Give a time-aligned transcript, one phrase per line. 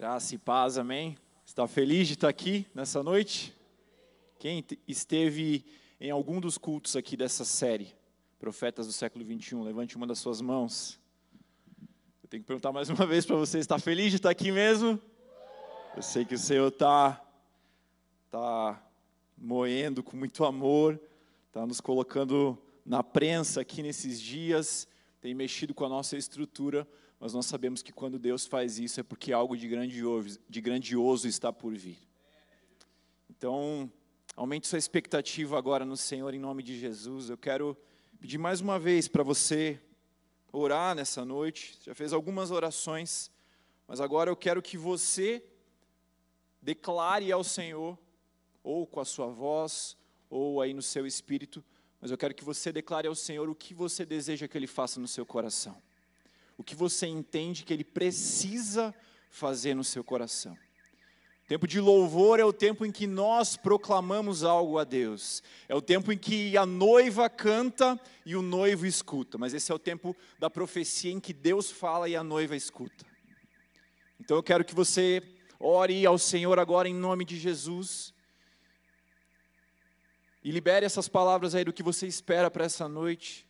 [0.00, 1.14] Graça e paz, amém?
[1.44, 3.54] Está feliz de estar aqui nessa noite?
[4.38, 5.62] Quem esteve
[6.00, 7.94] em algum dos cultos aqui dessa série,
[8.38, 10.98] Profetas do século 21, levante uma das suas mãos.
[12.22, 14.98] Eu tenho que perguntar mais uma vez para você: está feliz de estar aqui mesmo?
[15.94, 17.22] Eu sei que o Senhor está
[18.30, 18.82] tá
[19.36, 20.98] moendo com muito amor,
[21.48, 22.56] está nos colocando
[22.86, 24.88] na prensa aqui nesses dias,
[25.20, 26.88] tem mexido com a nossa estrutura
[27.20, 31.28] mas nós sabemos que quando Deus faz isso é porque algo de grandioso, de grandioso
[31.28, 31.98] está por vir.
[33.28, 33.92] Então,
[34.34, 37.28] aumente sua expectativa agora no Senhor em nome de Jesus.
[37.28, 37.76] Eu quero
[38.18, 39.78] pedir mais uma vez para você
[40.50, 41.78] orar nessa noite.
[41.84, 43.30] Já fez algumas orações,
[43.86, 45.44] mas agora eu quero que você
[46.62, 47.98] declare ao Senhor,
[48.62, 49.94] ou com a sua voz,
[50.30, 51.62] ou aí no seu espírito,
[52.00, 54.98] mas eu quero que você declare ao Senhor o que você deseja que Ele faça
[54.98, 55.76] no seu coração
[56.60, 58.94] o que você entende que Ele precisa
[59.30, 60.54] fazer no seu coração.
[61.48, 65.42] Tempo de louvor é o tempo em que nós proclamamos algo a Deus.
[65.66, 69.38] É o tempo em que a noiva canta e o noivo escuta.
[69.38, 73.06] Mas esse é o tempo da profecia em que Deus fala e a noiva escuta.
[74.20, 75.22] Então eu quero que você
[75.58, 78.12] ore ao Senhor agora em nome de Jesus.
[80.44, 83.48] E libere essas palavras aí do que você espera para essa noite.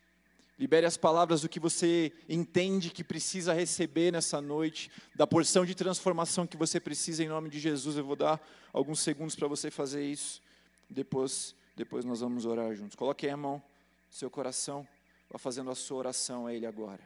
[0.60, 5.74] Libere as palavras do que você entende que precisa receber nessa noite, da porção de
[5.74, 7.96] transformação que você precisa em nome de Jesus.
[7.96, 8.38] Eu vou dar
[8.70, 10.42] alguns segundos para você fazer isso.
[10.90, 12.94] Depois, depois nós vamos orar juntos.
[12.94, 14.86] Coloque a mão no seu coração,
[15.30, 17.00] vá fazendo a sua oração a Ele agora.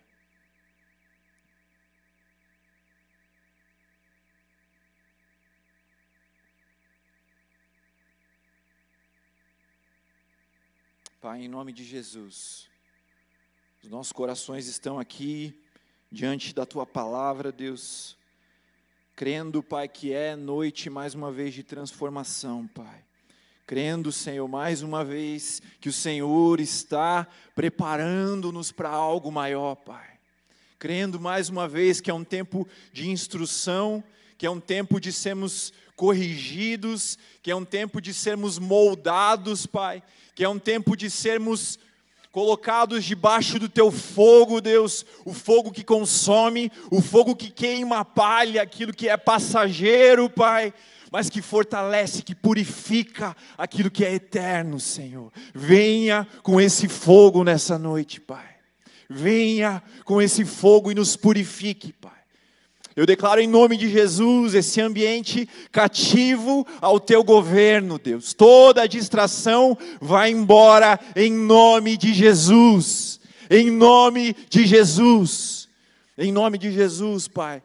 [11.21, 12.74] Pai, em nome de Jesus.
[13.85, 15.55] Os nossos corações estão aqui
[16.11, 18.17] diante da tua palavra, Deus,
[19.15, 23.05] crendo, Pai, que é noite mais uma vez de transformação, Pai.
[23.67, 30.19] Crendo, Senhor, mais uma vez que o Senhor está preparando-nos para algo maior, Pai.
[30.79, 34.03] Crendo mais uma vez que é um tempo de instrução,
[34.39, 40.03] que é um tempo de sermos corrigidos, que é um tempo de sermos moldados, Pai,
[40.35, 41.79] que é um tempo de sermos
[42.35, 48.05] colocados debaixo do teu fogo, Deus, o fogo que consome, o fogo que queima a
[48.05, 50.75] palha, aquilo que é passageiro, Pai,
[51.13, 55.33] mas que fortalece, que purifica aquilo que é eterno, Senhor.
[55.55, 58.57] Venha com esse fogo nessa noite, Pai.
[59.09, 62.14] Venha com esse fogo e nos purifique, Pai.
[62.97, 68.33] Eu declaro em nome de Jesus esse ambiente cativo ao teu governo, Deus.
[68.33, 73.21] Toda distração vai embora em nome de Jesus.
[73.51, 75.69] Em nome de Jesus.
[76.17, 77.63] Em nome de Jesus, Pai.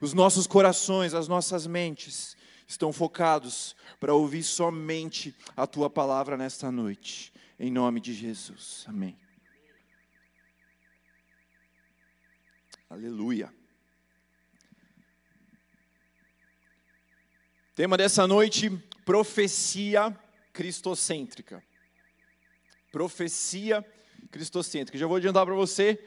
[0.00, 2.34] Os nossos corações, as nossas mentes
[2.66, 7.30] estão focados para ouvir somente a tua palavra nesta noite.
[7.60, 8.84] Em nome de Jesus.
[8.88, 9.16] Amém.
[12.88, 13.52] Aleluia.
[17.74, 18.68] Tema dessa noite:
[19.02, 20.14] profecia
[20.52, 21.64] cristocêntrica.
[22.90, 23.82] Profecia
[24.30, 24.98] cristocêntrica.
[24.98, 25.98] Já vou adiantar para você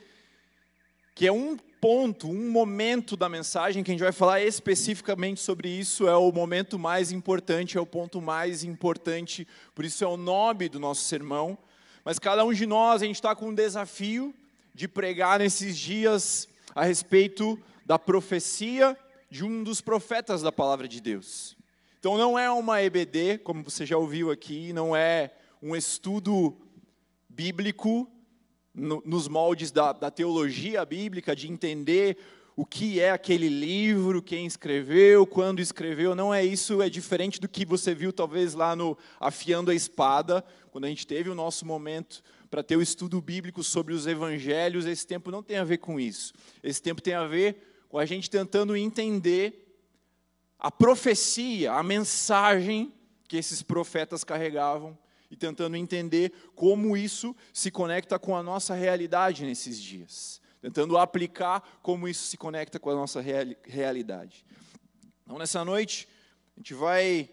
[1.15, 5.67] que é um ponto, um momento da mensagem que a gente vai falar especificamente sobre
[5.69, 10.17] isso, é o momento mais importante, é o ponto mais importante, por isso é o
[10.17, 11.57] nome do nosso sermão.
[12.03, 14.35] Mas cada um de nós, a gente está com um desafio
[14.73, 18.95] de pregar nesses dias a respeito da profecia
[19.35, 21.57] de um dos profetas da palavra de Deus.
[22.00, 26.56] Então não é uma EBD, como você já ouviu aqui, não é um estudo
[27.28, 28.09] bíblico
[28.73, 32.18] no, nos moldes da, da teologia bíblica, de entender
[32.56, 37.50] o que é aquele livro, quem escreveu, quando escreveu, não é isso, é diferente do
[37.50, 41.66] que você viu talvez lá no Afiando a Espada, quando a gente teve o nosso
[41.66, 45.79] momento para ter o estudo bíblico sobre os evangelhos, esse tempo não tem a ver
[45.79, 46.31] com isso.
[46.63, 49.73] Esse tempo tem a ver com a gente tentando entender
[50.59, 52.93] a profecia, a mensagem
[53.25, 54.97] que esses profetas carregavam
[55.31, 61.79] e tentando entender como isso se conecta com a nossa realidade nesses dias, tentando aplicar
[61.81, 63.22] como isso se conecta com a nossa
[63.64, 64.46] realidade.
[65.23, 66.05] Então, nessa noite,
[66.58, 67.29] a gente vai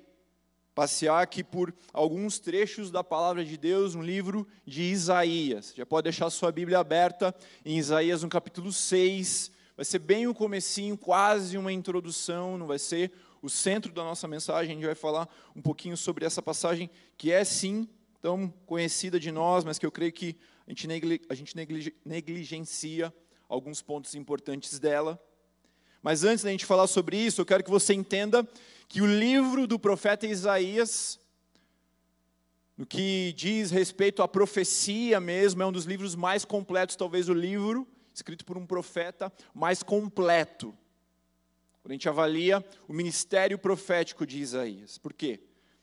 [0.76, 5.74] passear aqui por alguns trechos da palavra de Deus no livro de Isaías.
[5.76, 7.34] Já pode deixar sua Bíblia aberta
[7.64, 9.50] em Isaías no capítulo 6,
[9.82, 13.10] Vai ser bem o comecinho, quase uma introdução, não vai ser
[13.42, 14.70] o centro da nossa mensagem.
[14.70, 16.88] A gente vai falar um pouquinho sobre essa passagem
[17.18, 17.88] que é sim
[18.20, 20.36] tão conhecida de nós, mas que eu creio que
[20.68, 21.56] a gente, negli a gente
[22.04, 23.12] negligencia
[23.48, 25.20] alguns pontos importantes dela.
[26.00, 28.48] Mas antes da gente falar sobre isso, eu quero que você entenda
[28.86, 31.18] que o livro do profeta Isaías,
[32.76, 37.34] no que diz respeito à profecia mesmo, é um dos livros mais completos, talvez o
[37.34, 40.76] livro escrito por um profeta mais completo.
[41.82, 44.98] Quando a gente avalia o ministério profético de Isaías.
[44.98, 45.40] Por quê?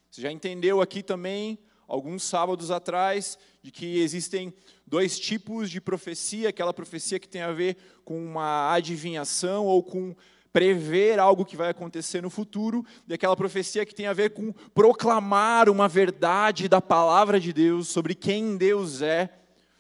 [0.09, 4.53] Você já entendeu aqui também, alguns sábados atrás, de que existem
[4.87, 10.15] dois tipos de profecia: aquela profecia que tem a ver com uma adivinhação ou com
[10.51, 14.51] prever algo que vai acontecer no futuro, e aquela profecia que tem a ver com
[14.73, 19.29] proclamar uma verdade da palavra de Deus sobre quem Deus é,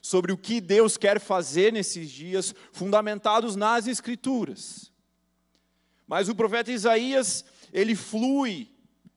[0.09, 4.91] sobre o que Deus quer fazer nesses dias, fundamentados nas Escrituras.
[6.07, 8.71] Mas o profeta Isaías, ele flui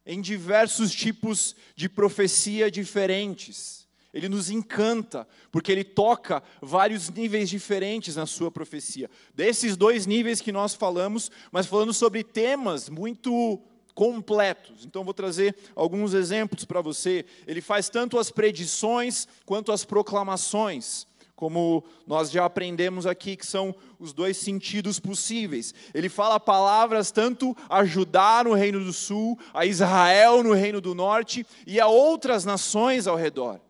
[0.04, 3.88] em diversos tipos de profecia diferentes.
[4.12, 9.10] Ele nos encanta, porque ele toca vários níveis diferentes na sua profecia.
[9.34, 13.62] Desses dois níveis que nós falamos, mas falando sobre temas muito
[13.94, 14.84] completos.
[14.84, 17.24] Então vou trazer alguns exemplos para você.
[17.46, 23.74] Ele faz tanto as predições quanto as proclamações, como nós já aprendemos aqui que são
[23.98, 25.74] os dois sentidos possíveis.
[25.92, 30.94] Ele fala palavras tanto a Judá no reino do sul, a Israel no reino do
[30.94, 33.60] norte e a outras nações ao redor.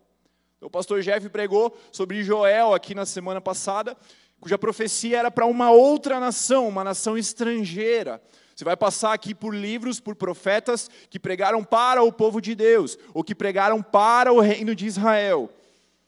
[0.61, 3.97] O pastor Jeff pregou sobre Joel aqui na semana passada,
[4.39, 8.21] cuja profecia era para uma outra nação, uma nação estrangeira.
[8.55, 12.97] Você vai passar aqui por livros, por profetas que pregaram para o povo de Deus,
[13.13, 15.49] ou que pregaram para o reino de Israel.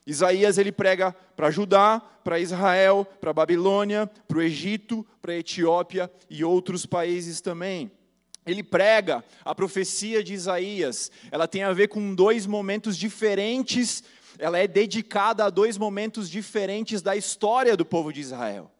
[0.06, 6.12] Isaías ele prega para Judá, para Israel, para Babilônia, para o Egito, para a Etiópia
[6.30, 7.92] e outros países também.
[8.45, 11.12] Ele prega a profecia de Isaías.
[11.31, 14.03] Ela tem a ver com dois momentos diferentes
[14.38, 18.71] ela é dedicada a dois momentos diferentes da história do povo de Israel.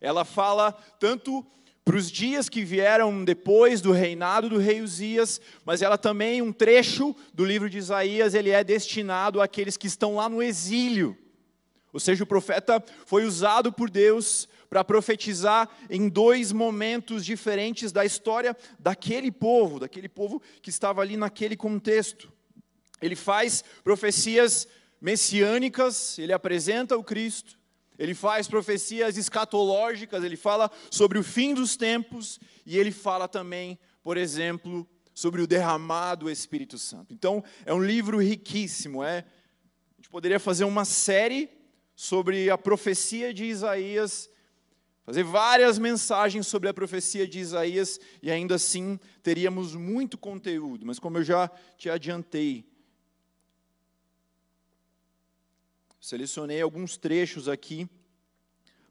[0.00, 1.44] Ela fala tanto
[1.86, 6.52] para os dias que vieram depois do reinado do rei Uzias, mas ela também, um
[6.52, 11.16] trecho do livro de Isaías, ele é destinado àqueles que estão lá no exílio.
[11.92, 18.04] Ou seja, o profeta foi usado por Deus para profetizar em dois momentos diferentes da
[18.04, 22.32] história daquele povo, daquele povo que estava ali naquele contexto.
[23.00, 24.66] Ele faz profecias
[25.00, 27.56] messiânicas, ele apresenta o Cristo,
[27.98, 33.78] ele faz profecias escatológicas, ele fala sobre o fim dos tempos e ele fala também,
[34.02, 37.14] por exemplo, sobre o derramado Espírito Santo.
[37.14, 39.18] Então, é um livro riquíssimo, é.
[39.18, 41.48] A gente poderia fazer uma série
[41.94, 44.28] sobre a profecia de Isaías,
[45.04, 50.98] fazer várias mensagens sobre a profecia de Isaías e ainda assim teríamos muito conteúdo, mas
[50.98, 51.48] como eu já
[51.78, 52.68] te adiantei,
[56.06, 57.90] Selecionei alguns trechos aqui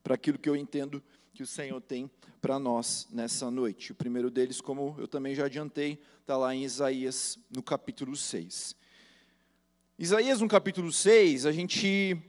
[0.03, 1.01] para aquilo que eu entendo
[1.33, 3.93] que o Senhor tem para nós nessa noite.
[3.93, 8.75] O primeiro deles, como eu também já adiantei, está lá em Isaías, no capítulo 6.
[9.97, 12.21] Isaías, no capítulo 6, a gente,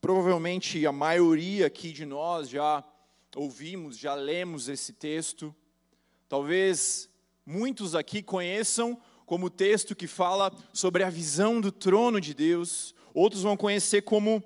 [0.00, 2.84] provavelmente a maioria aqui de nós já
[3.34, 5.52] ouvimos, já lemos esse texto.
[6.28, 7.10] Talvez
[7.44, 13.42] muitos aqui conheçam como texto que fala sobre a visão do trono de Deus, outros
[13.42, 14.42] vão conhecer como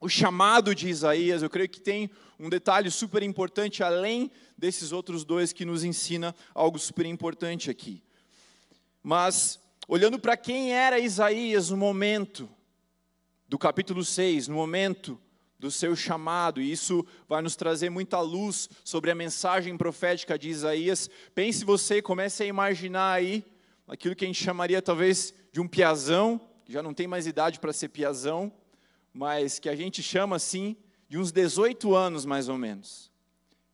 [0.00, 1.42] o chamado de Isaías.
[1.42, 6.34] Eu creio que tem um detalhe super importante, além desses outros dois, que nos ensina
[6.54, 8.02] algo super importante aqui.
[9.02, 12.48] Mas, olhando para quem era Isaías no momento
[13.48, 15.20] do capítulo 6, no momento
[15.58, 20.48] do seu chamado, e isso vai nos trazer muita luz sobre a mensagem profética de
[20.48, 21.10] Isaías.
[21.34, 23.44] Pense você, comece a imaginar aí
[23.86, 27.72] aquilo que a gente chamaria talvez de um piazão, já não tem mais idade para
[27.72, 28.52] ser piazão,
[29.12, 30.76] mas que a gente chama assim
[31.08, 33.10] de uns 18 anos mais ou menos.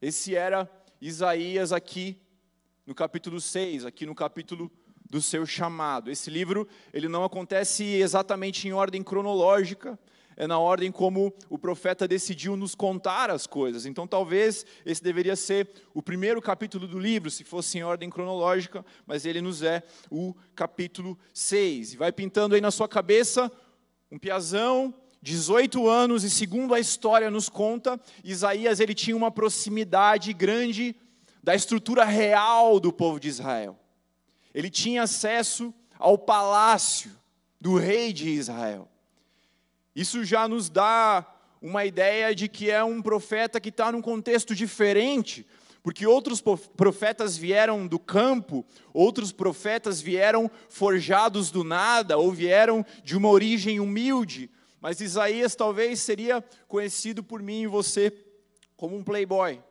[0.00, 0.66] Esse era
[0.98, 2.18] Isaías aqui
[2.86, 4.72] no capítulo 6, aqui no capítulo
[5.10, 6.10] do seu chamado.
[6.10, 9.98] Esse livro, ele não acontece exatamente em ordem cronológica,
[10.36, 13.86] é na ordem como o profeta decidiu nos contar as coisas.
[13.86, 18.84] Então, talvez esse deveria ser o primeiro capítulo do livro, se fosse em ordem cronológica,
[19.06, 21.94] mas ele nos é o capítulo 6.
[21.94, 23.50] E vai pintando aí na sua cabeça
[24.10, 30.32] um piazão, 18 anos, e segundo a história nos conta, Isaías ele tinha uma proximidade
[30.32, 30.94] grande
[31.42, 33.78] da estrutura real do povo de Israel.
[34.54, 37.10] Ele tinha acesso ao palácio
[37.60, 38.88] do rei de Israel.
[39.96, 41.26] Isso já nos dá
[41.60, 45.46] uma ideia de que é um profeta que está num contexto diferente,
[45.82, 46.42] porque outros
[46.76, 48.62] profetas vieram do campo,
[48.92, 54.50] outros profetas vieram forjados do nada, ou vieram de uma origem humilde,
[54.82, 58.12] mas Isaías talvez seria conhecido por mim e você
[58.76, 59.62] como um playboy,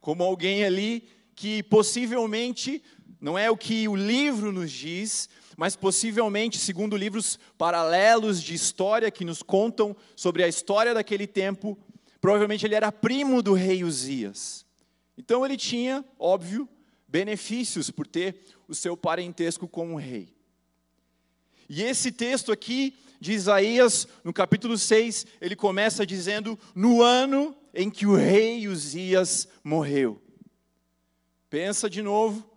[0.00, 2.82] como alguém ali que possivelmente
[3.22, 9.12] não é o que o livro nos diz, mas possivelmente, segundo livros paralelos de história
[9.12, 11.78] que nos contam sobre a história daquele tempo,
[12.20, 14.66] provavelmente ele era primo do rei Uzias.
[15.16, 16.68] Então ele tinha, óbvio,
[17.06, 20.34] benefícios por ter o seu parentesco com o rei.
[21.68, 27.88] E esse texto aqui de Isaías, no capítulo 6, ele começa dizendo: No ano em
[27.88, 30.20] que o rei Uzias morreu.
[31.48, 32.51] Pensa de novo,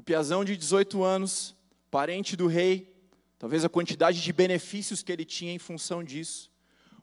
[0.00, 1.54] o piazão de 18 anos,
[1.90, 2.90] parente do rei,
[3.38, 6.50] talvez a quantidade de benefícios que ele tinha em função disso,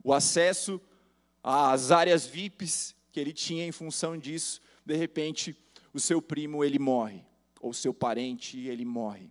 [0.02, 0.80] o acesso
[1.40, 5.56] às áreas VIPs que ele tinha em função disso, de repente
[5.94, 7.22] o seu primo ele morre,
[7.60, 9.30] ou seu parente ele morre.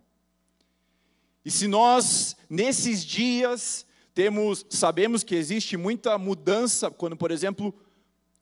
[1.44, 3.84] E se nós nesses dias
[4.14, 7.78] temos, sabemos que existe muita mudança quando, por exemplo,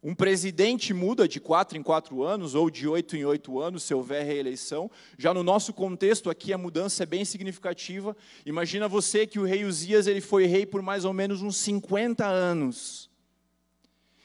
[0.03, 3.95] um presidente muda de quatro em quatro anos ou de oito em oito anos, se
[3.95, 4.91] houver reeleição.
[5.19, 8.17] Já no nosso contexto aqui a mudança é bem significativa.
[8.45, 12.25] Imagina você que o rei Uzias ele foi rei por mais ou menos uns 50
[12.25, 13.11] anos.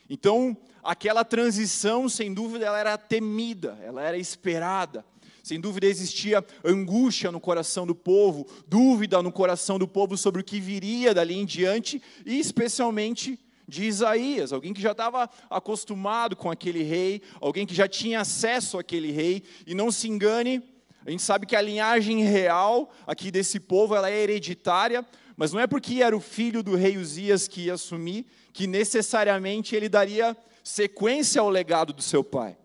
[0.09, 5.05] Então, aquela transição, sem dúvida, ela era temida, ela era esperada.
[5.41, 10.43] Sem dúvida existia angústia no coração do povo, dúvida no coração do povo sobre o
[10.43, 16.49] que viria dali em diante, e especialmente de Isaías, alguém que já estava acostumado com
[16.49, 20.61] aquele rei, alguém que já tinha acesso àquele rei, e não se engane,
[21.05, 25.59] a gente sabe que a linhagem real aqui desse povo ela é hereditária, mas não
[25.59, 30.37] é porque era o filho do rei Uzias que ia assumir que necessariamente ele daria
[30.63, 32.57] sequência ao legado do seu pai.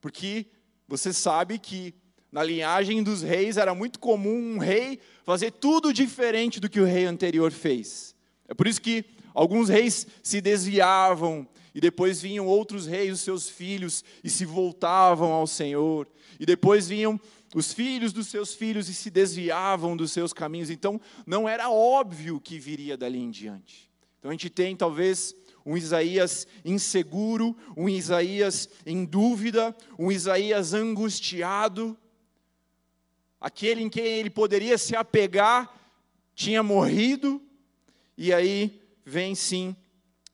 [0.00, 0.46] Porque
[0.86, 1.94] você sabe que
[2.30, 6.84] na linhagem dos reis era muito comum um rei fazer tudo diferente do que o
[6.84, 8.14] rei anterior fez.
[8.48, 13.48] É por isso que Alguns reis se desviavam, e depois vinham outros reis, os seus
[13.48, 16.08] filhos, e se voltavam ao Senhor.
[16.38, 17.20] E depois vinham
[17.54, 20.70] os filhos dos seus filhos e se desviavam dos seus caminhos.
[20.70, 23.90] Então, não era óbvio que viria dali em diante.
[24.18, 25.34] Então, a gente tem talvez
[25.64, 31.96] um Isaías inseguro, um Isaías em dúvida, um Isaías angustiado.
[33.40, 35.76] Aquele em quem ele poderia se apegar
[36.34, 37.42] tinha morrido,
[38.16, 39.74] e aí vem sim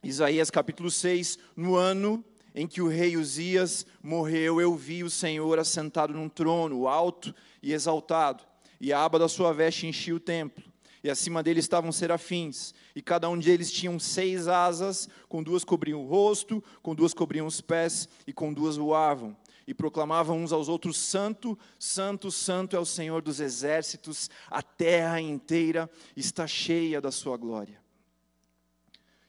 [0.06, 5.58] Isaías capítulo 6, no ano em que o rei Uzias morreu, eu vi o Senhor
[5.58, 8.44] assentado num trono alto e exaltado,
[8.80, 10.64] e a aba da sua veste enchia o templo.
[11.02, 16.02] E acima dele estavam serafins, e cada um deles tinha seis asas, com duas cobriam
[16.02, 19.36] o rosto, com duas cobriam os pés, e com duas voavam.
[19.66, 25.20] E proclamavam uns aos outros: Santo, Santo, Santo é o Senhor dos exércitos, a terra
[25.20, 27.85] inteira está cheia da sua glória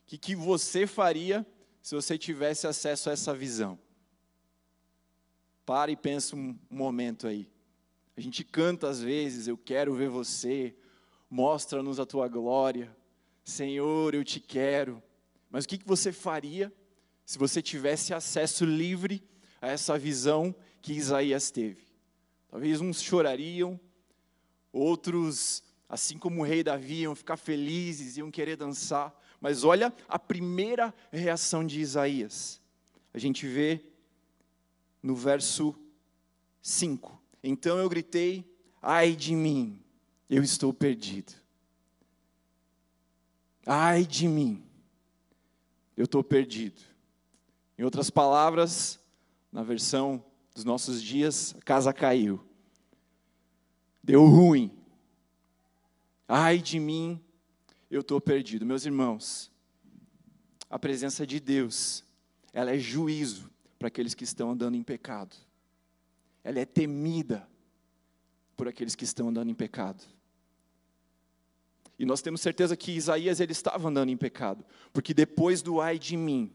[0.08, 1.46] que, que você faria
[1.82, 3.78] se você tivesse acesso a essa visão?
[5.66, 7.50] Para e pensa um momento aí.
[8.16, 10.74] A gente canta às vezes, eu quero ver você,
[11.30, 12.96] mostra-nos a tua glória,
[13.44, 15.04] Senhor, eu te quero.
[15.50, 16.74] Mas o que, que você faria
[17.26, 19.22] se você tivesse acesso livre
[19.62, 21.86] a essa visão que Isaías teve?
[22.50, 23.80] Talvez uns chorariam,
[24.72, 29.14] outros, assim como o rei Davi, iam ficar felizes, iam querer dançar.
[29.40, 32.60] Mas olha a primeira reação de Isaías.
[33.14, 33.84] A gente vê
[35.02, 35.76] no verso
[36.62, 37.22] 5.
[37.44, 38.46] Então eu gritei:
[38.82, 39.82] Ai de mim,
[40.30, 41.34] eu estou perdido.
[43.66, 44.64] Ai de mim,
[45.96, 46.82] eu estou perdido.
[47.78, 49.00] Em outras palavras,
[49.52, 52.44] na versão dos nossos dias, a casa caiu.
[54.02, 54.72] Deu ruim.
[56.28, 57.22] Ai de mim,
[57.90, 58.66] eu estou perdido.
[58.66, 59.52] Meus irmãos,
[60.70, 62.04] a presença de Deus,
[62.52, 65.36] ela é juízo para aqueles que estão andando em pecado.
[66.44, 67.48] Ela é temida
[68.56, 70.04] por aqueles que estão andando em pecado.
[72.00, 75.98] E nós temos certeza que Isaías ele estava andando em pecado, porque depois do ai
[75.98, 76.52] de mim,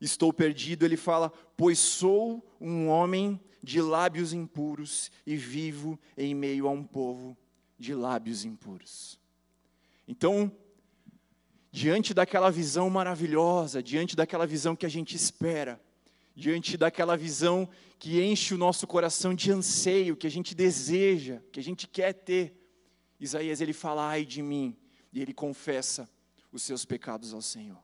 [0.00, 6.66] estou perdido, ele fala: "Pois sou um homem de lábios impuros e vivo em meio
[6.66, 7.36] a um povo
[7.78, 9.21] de lábios impuros".
[10.12, 10.52] Então,
[11.70, 15.80] diante daquela visão maravilhosa, diante daquela visão que a gente espera,
[16.36, 17.66] diante daquela visão
[17.98, 22.12] que enche o nosso coração de anseio, que a gente deseja, que a gente quer
[22.12, 22.54] ter,
[23.18, 24.76] Isaías ele fala: "Ai de mim",
[25.10, 26.06] e ele confessa
[26.52, 27.82] os seus pecados ao Senhor.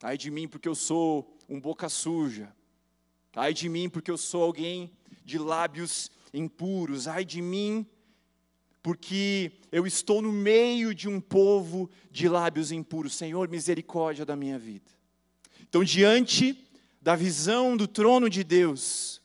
[0.00, 2.54] Ai de mim porque eu sou um boca suja.
[3.34, 4.92] Ai de mim porque eu sou alguém
[5.24, 7.08] de lábios impuros.
[7.08, 7.84] Ai de mim
[8.86, 13.16] porque eu estou no meio de um povo de lábios impuros.
[13.16, 14.92] Senhor, misericórdia da minha vida.
[15.68, 16.56] Então, diante
[17.02, 19.20] da visão do trono de Deus,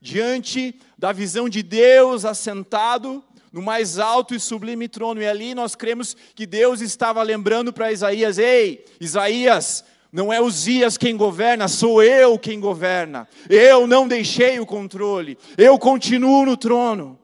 [0.00, 5.20] diante da visão de Deus assentado no mais alto e sublime trono.
[5.20, 10.96] E ali nós cremos que Deus estava lembrando para Isaías: Ei, Isaías, não é Uzias
[10.96, 13.28] quem governa, sou eu quem governa.
[13.50, 17.18] Eu não deixei o controle, eu continuo no trono.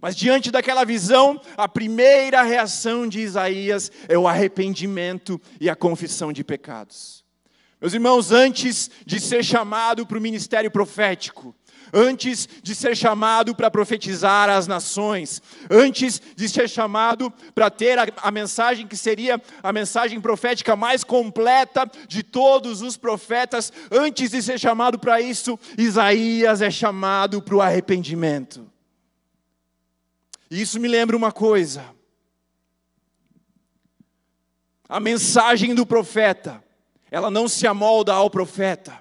[0.00, 6.32] Mas diante daquela visão, a primeira reação de Isaías é o arrependimento e a confissão
[6.32, 7.24] de pecados.
[7.80, 11.54] Meus irmãos, antes de ser chamado para o ministério profético,
[11.92, 18.06] antes de ser chamado para profetizar as nações, antes de ser chamado para ter a,
[18.22, 24.42] a, mensagem que seria a mensagem profética mais completa de todos os profetas, antes de
[24.42, 28.69] ser chamado para isso, Isaías é chamado para o arrependimento.
[30.50, 31.84] E isso me lembra uma coisa.
[34.88, 36.62] A mensagem do profeta,
[37.10, 39.00] ela não se amolda ao profeta.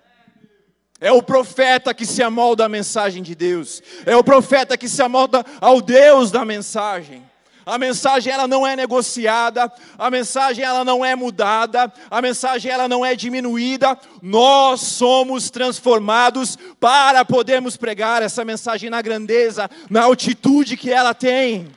[1.01, 3.82] É o profeta que se amolda à mensagem de Deus.
[4.06, 7.28] É o profeta que se amolda ao Deus da mensagem.
[7.70, 12.88] A mensagem ela não é negociada, a mensagem ela não é mudada, a mensagem ela
[12.88, 13.96] não é diminuída.
[14.24, 21.68] Nós somos transformados para podermos pregar essa mensagem na grandeza, na altitude que ela tem.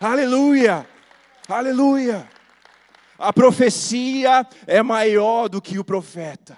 [0.00, 0.88] Aleluia.
[1.48, 2.28] Aleluia.
[3.18, 6.56] A profecia é maior do que o profeta.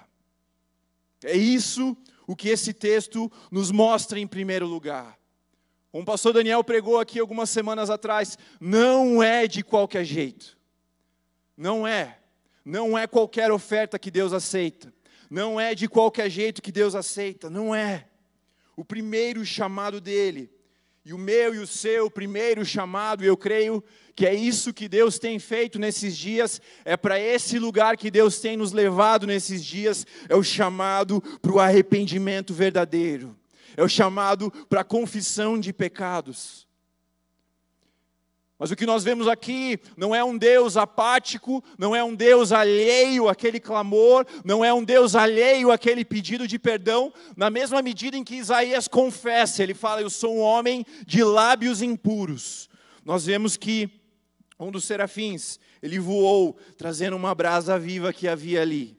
[1.25, 1.97] É isso
[2.27, 5.22] o que esse texto nos mostra em primeiro lugar.
[5.93, 10.57] Como o pastor Daniel pregou aqui algumas semanas atrás, não é de qualquer jeito.
[11.55, 12.19] Não é.
[12.65, 14.93] Não é qualquer oferta que Deus aceita.
[15.29, 17.51] Não é de qualquer jeito que Deus aceita.
[17.51, 18.09] Não é.
[18.75, 20.51] O primeiro chamado dele
[21.05, 23.83] e o meu e o seu primeiro chamado, eu creio
[24.15, 28.39] que é isso que Deus tem feito nesses dias, é para esse lugar que Deus
[28.39, 33.37] tem nos levado nesses dias, é o chamado para o arrependimento verdadeiro,
[33.77, 36.67] é o chamado para confissão de pecados.
[38.63, 42.53] Mas o que nós vemos aqui não é um Deus apático, não é um Deus
[42.53, 48.17] alheio àquele clamor, não é um Deus alheio àquele pedido de perdão, na mesma medida
[48.17, 52.71] em que Isaías confessa, ele fala: Eu sou um homem de lábios impuros.
[53.05, 53.91] Nós vemos que
[54.61, 58.97] um dos serafins, ele voou, trazendo uma brasa viva que havia ali,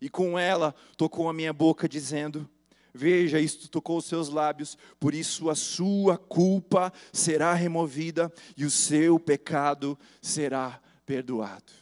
[0.00, 2.48] e com ela tocou a minha boca, dizendo:
[2.92, 8.70] Veja, isto tocou os seus lábios, por isso a sua culpa será removida e o
[8.70, 11.72] seu pecado será perdoado.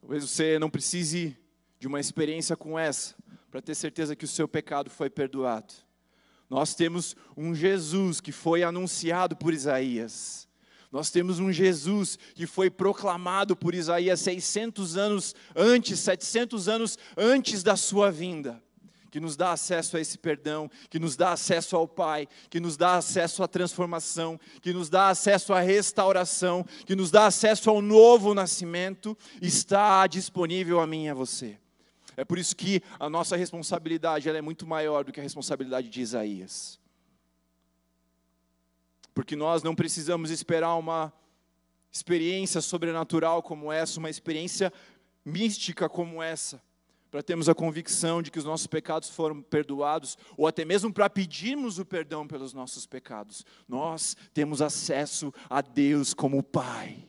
[0.00, 1.36] Talvez você não precise
[1.78, 3.14] de uma experiência com essa
[3.50, 5.74] para ter certeza que o seu pecado foi perdoado.
[6.48, 10.48] Nós temos um Jesus que foi anunciado por Isaías.
[10.90, 17.62] Nós temos um Jesus que foi proclamado por Isaías 600 anos antes, 700 anos antes
[17.62, 18.62] da sua vinda
[19.10, 22.76] que nos dá acesso a esse perdão, que nos dá acesso ao Pai, que nos
[22.76, 27.80] dá acesso à transformação, que nos dá acesso à restauração, que nos dá acesso ao
[27.80, 31.58] novo nascimento, está disponível a mim e a você.
[32.16, 36.00] É por isso que a nossa responsabilidade é muito maior do que a responsabilidade de
[36.00, 36.78] Isaías.
[39.14, 41.12] Porque nós não precisamos esperar uma
[41.90, 44.72] experiência sobrenatural como essa, uma experiência
[45.24, 46.60] mística como essa
[47.10, 51.08] para termos a convicção de que os nossos pecados foram perdoados, ou até mesmo para
[51.08, 53.44] pedirmos o perdão pelos nossos pecados.
[53.66, 57.08] Nós temos acesso a Deus como Pai.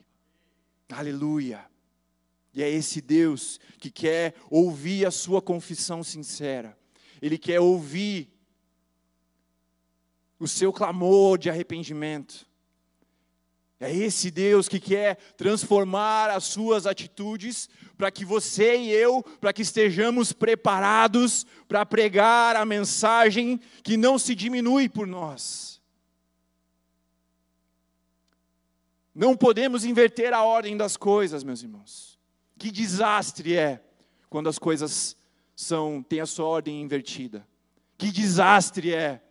[0.89, 1.65] Aleluia.
[2.53, 6.77] E é esse Deus que quer ouvir a sua confissão sincera.
[7.21, 8.29] Ele quer ouvir
[10.39, 12.48] o seu clamor de arrependimento.
[13.79, 19.53] É esse Deus que quer transformar as suas atitudes para que você e eu, para
[19.53, 25.81] que estejamos preparados para pregar a mensagem que não se diminui por nós.
[29.15, 32.19] Não podemos inverter a ordem das coisas, meus irmãos.
[32.57, 33.81] Que desastre é
[34.29, 35.15] quando as coisas
[35.55, 37.47] são têm a sua ordem invertida.
[37.97, 39.21] Que desastre é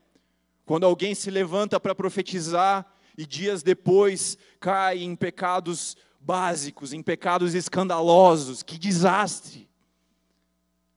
[0.65, 2.87] quando alguém se levanta para profetizar
[3.19, 8.63] e dias depois cai em pecados básicos, em pecados escandalosos.
[8.63, 9.69] Que desastre!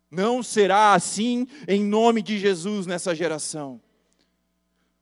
[0.09, 3.81] Não será assim em nome de Jesus nessa geração.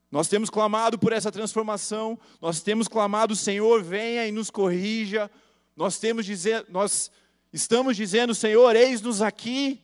[0.09, 5.29] Nós temos clamado por essa transformação, nós temos clamado, Senhor, venha e nos corrija.
[5.75, 7.11] Nós temos dizer, nós
[7.51, 9.81] estamos dizendo, Senhor, eis-nos aqui.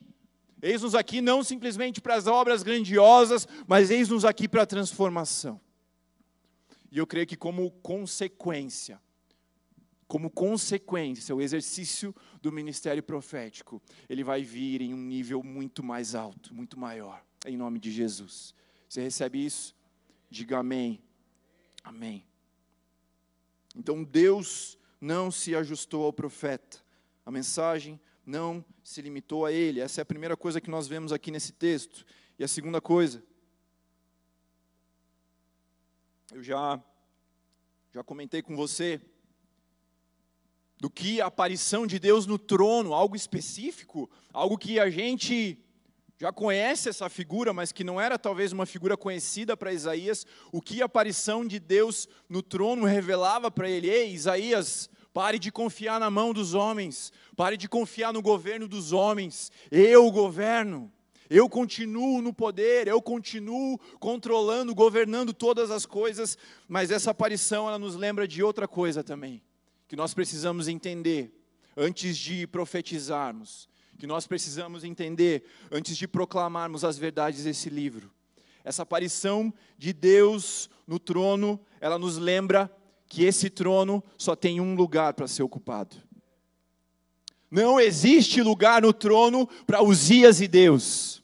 [0.62, 5.60] Eis-nos aqui não simplesmente para as obras grandiosas, mas eis-nos aqui para a transformação.
[6.96, 8.98] E eu creio que, como consequência
[10.08, 16.14] como consequência, o exercício do ministério profético, ele vai vir em um nível muito mais
[16.14, 18.54] alto, muito maior, em nome de Jesus.
[18.88, 19.74] Você recebe isso?
[20.30, 21.02] Diga amém.
[21.82, 22.24] Amém.
[23.74, 26.78] Então Deus não se ajustou ao profeta.
[27.24, 29.80] A mensagem não se limitou a ele.
[29.80, 32.06] Essa é a primeira coisa que nós vemos aqui nesse texto.
[32.38, 33.24] E a segunda coisa,
[36.32, 36.82] eu já
[37.92, 39.00] já comentei com você
[40.78, 45.58] do que a aparição de Deus no trono, algo específico, algo que a gente
[46.18, 50.60] já conhece essa figura, mas que não era talvez uma figura conhecida para Isaías, o
[50.60, 53.88] que a aparição de Deus no trono revelava para ele.
[53.88, 58.92] Ei, Isaías, pare de confiar na mão dos homens, pare de confiar no governo dos
[58.92, 60.92] homens, eu governo.
[61.28, 67.78] Eu continuo no poder, eu continuo controlando, governando todas as coisas, mas essa aparição ela
[67.78, 69.42] nos lembra de outra coisa também
[69.88, 71.32] que nós precisamos entender
[71.76, 78.10] antes de profetizarmos, que nós precisamos entender antes de proclamarmos as verdades desse livro.
[78.64, 82.70] Essa aparição de Deus no trono, ela nos lembra
[83.08, 85.96] que esse trono só tem um lugar para ser ocupado.
[87.50, 91.22] Não existe lugar no trono para Uzias e Deus.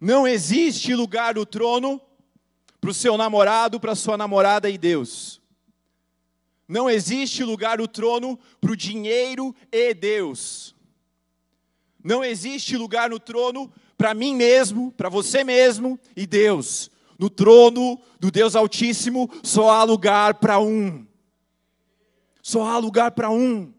[0.00, 2.00] Não existe lugar no trono
[2.80, 5.40] para o seu namorado, para a sua namorada e Deus.
[6.66, 10.74] Não existe lugar no trono para o dinheiro e Deus.
[12.04, 16.90] Não existe lugar no trono para mim mesmo, para você mesmo e Deus.
[17.18, 21.04] No trono do Deus Altíssimo só há lugar para um.
[22.42, 23.72] Só há lugar para um.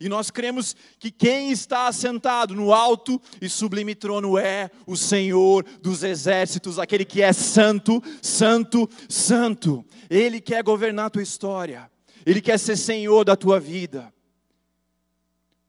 [0.00, 5.64] E nós cremos que quem está assentado no alto e sublime trono é o Senhor
[5.80, 9.84] dos exércitos, aquele que é santo, santo, santo.
[10.10, 11.90] Ele quer governar a tua história.
[12.24, 14.12] Ele quer ser senhor da tua vida.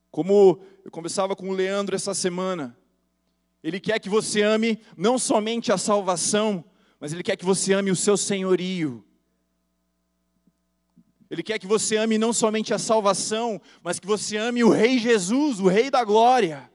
[0.09, 2.75] Como eu conversava com o Leandro essa semana,
[3.63, 6.65] ele quer que você ame não somente a salvação,
[6.99, 9.05] mas ele quer que você ame o seu senhorio.
[11.29, 14.97] Ele quer que você ame não somente a salvação, mas que você ame o Rei
[14.97, 16.69] Jesus, o Rei da glória.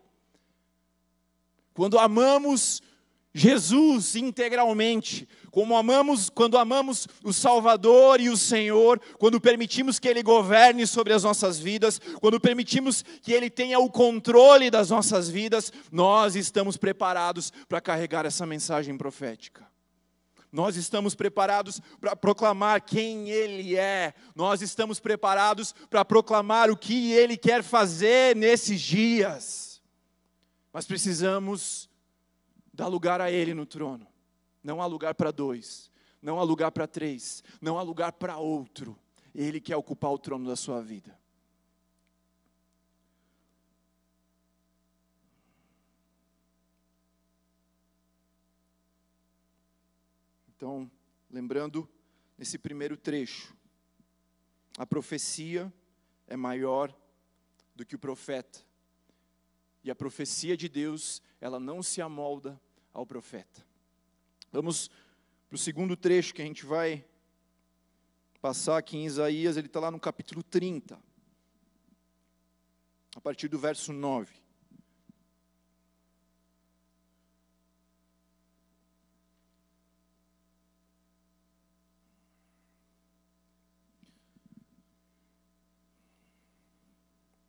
[1.74, 2.82] Quando amamos
[3.34, 10.22] Jesus integralmente, como amamos, quando amamos o Salvador e o Senhor, quando permitimos que Ele
[10.22, 15.72] governe sobre as nossas vidas, quando permitimos que Ele tenha o controle das nossas vidas,
[15.90, 19.71] nós estamos preparados para carregar essa mensagem profética.
[20.52, 27.12] Nós estamos preparados para proclamar quem Ele é, nós estamos preparados para proclamar o que
[27.12, 29.82] Ele quer fazer nesses dias.
[30.70, 31.90] Mas precisamos
[32.72, 34.06] Dá lugar a Ele no trono.
[34.64, 38.96] Não há lugar para dois, não há lugar para três, não há lugar para outro.
[39.34, 41.18] Ele quer ocupar o trono da sua vida.
[50.62, 50.88] Então,
[51.28, 51.90] lembrando
[52.38, 53.52] nesse primeiro trecho,
[54.78, 55.74] a profecia
[56.24, 56.96] é maior
[57.74, 58.60] do que o profeta.
[59.82, 63.66] E a profecia de Deus, ela não se amolda ao profeta.
[64.52, 64.88] Vamos
[65.48, 67.04] para o segundo trecho que a gente vai
[68.40, 70.96] passar aqui em Isaías, ele está lá no capítulo 30,
[73.16, 74.32] a partir do verso 9.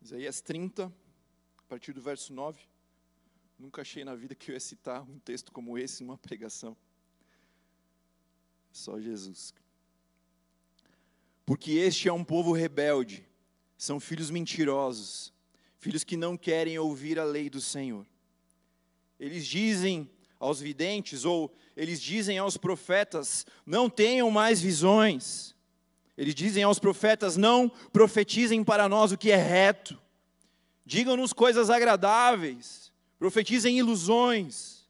[0.04, 0.92] Isaías 30,
[1.56, 2.60] a partir do verso 9.
[3.58, 6.76] Nunca achei na vida que eu ia citar um texto como esse numa pregação.
[8.70, 9.54] Só Jesus.
[11.46, 13.26] Porque este é um povo rebelde,
[13.78, 15.32] são filhos mentirosos,
[15.78, 18.06] filhos que não querem ouvir a lei do Senhor.
[19.18, 25.53] Eles dizem aos videntes, ou eles dizem aos profetas: não tenham mais visões.
[26.16, 29.98] Eles dizem aos profetas: não profetizem para nós o que é reto.
[30.86, 34.86] Digam-nos coisas agradáveis, profetizem ilusões,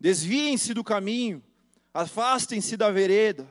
[0.00, 1.42] desviem-se do caminho,
[1.94, 3.48] afastem-se da vereda,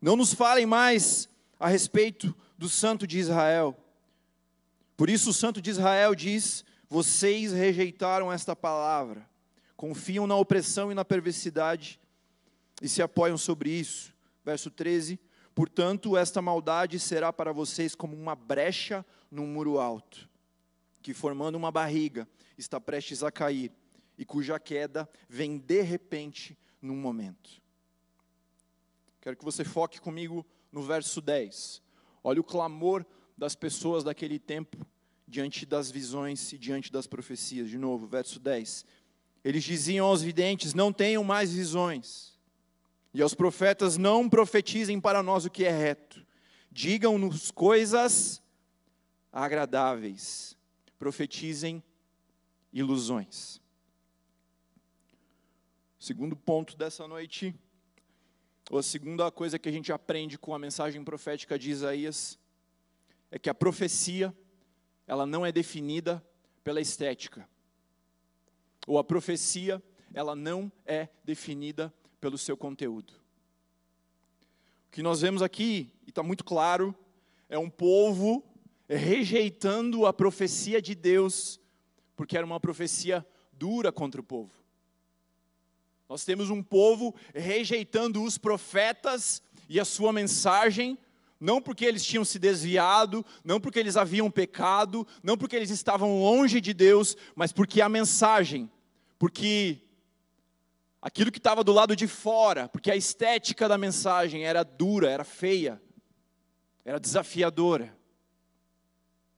[0.00, 1.28] não nos falem mais
[1.60, 3.76] a respeito do Santo de Israel.
[4.96, 9.28] Por isso o Santo de Israel diz: Vocês rejeitaram esta palavra,
[9.76, 12.00] confiam na opressão e na perversidade
[12.80, 14.14] e se apoiam sobre isso.
[14.44, 15.20] Verso 13:
[15.54, 20.28] Portanto, esta maldade será para vocês como uma brecha num muro alto,
[21.02, 23.70] que formando uma barriga está prestes a cair
[24.16, 27.60] e cuja queda vem de repente num momento.
[29.20, 31.82] Quero que você foque comigo no verso 10.
[32.24, 33.04] Olha o clamor
[33.36, 34.86] das pessoas daquele tempo
[35.28, 37.68] diante das visões e diante das profecias.
[37.68, 38.84] De novo, verso 10.
[39.44, 42.31] Eles diziam aos videntes: Não tenham mais visões.
[43.14, 46.24] E aos profetas: Não profetizem para nós o que é reto.
[46.70, 48.42] Digam-nos coisas
[49.32, 50.56] agradáveis.
[50.98, 51.82] Profetizem
[52.72, 53.60] ilusões.
[55.98, 57.54] Segundo ponto dessa noite,
[58.70, 62.38] ou a segunda coisa que a gente aprende com a mensagem profética de Isaías,
[63.30, 64.34] é que a profecia,
[65.06, 66.24] ela não é definida
[66.64, 67.48] pela estética.
[68.86, 73.12] Ou a profecia, ela não é definida pelo seu conteúdo.
[74.86, 76.94] O que nós vemos aqui, e está muito claro,
[77.48, 78.44] é um povo
[78.88, 81.58] rejeitando a profecia de Deus,
[82.14, 84.52] porque era uma profecia dura contra o povo.
[86.08, 90.96] Nós temos um povo rejeitando os profetas e a sua mensagem,
[91.40, 96.20] não porque eles tinham se desviado, não porque eles haviam pecado, não porque eles estavam
[96.20, 98.70] longe de Deus, mas porque a mensagem,
[99.18, 99.80] porque
[101.02, 105.24] aquilo que estava do lado de fora, porque a estética da mensagem era dura, era
[105.24, 105.82] feia,
[106.84, 107.94] era desafiadora.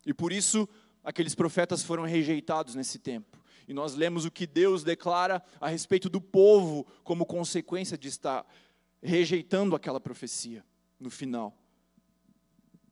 [0.05, 0.69] E por isso
[1.03, 3.43] aqueles profetas foram rejeitados nesse tempo.
[3.67, 8.47] E nós lemos o que Deus declara a respeito do povo como consequência de estar
[9.03, 10.63] rejeitando aquela profecia
[11.01, 11.57] no final.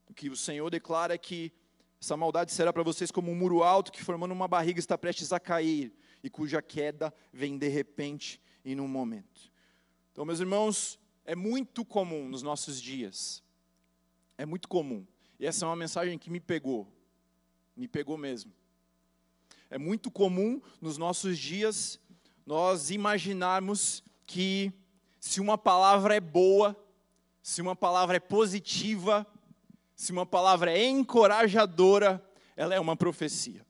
[0.08, 1.52] O que o Senhor declara é que
[2.00, 5.30] essa maldade será para vocês como um muro alto que formando uma barriga está prestes
[5.30, 9.51] a cair e cuja queda vem de repente e num momento.
[10.12, 13.42] Então, meus irmãos, é muito comum nos nossos dias.
[14.37, 15.07] É muito comum.
[15.38, 16.87] E essa é uma mensagem que me pegou.
[17.77, 18.53] Me pegou mesmo.
[19.70, 21.98] É muito comum nos nossos dias
[22.44, 24.72] nós imaginarmos que
[25.18, 26.77] se uma palavra é boa,
[27.42, 29.27] se uma palavra é positiva,
[29.94, 32.22] se uma palavra é encorajadora,
[32.57, 33.64] ela é uma profecia.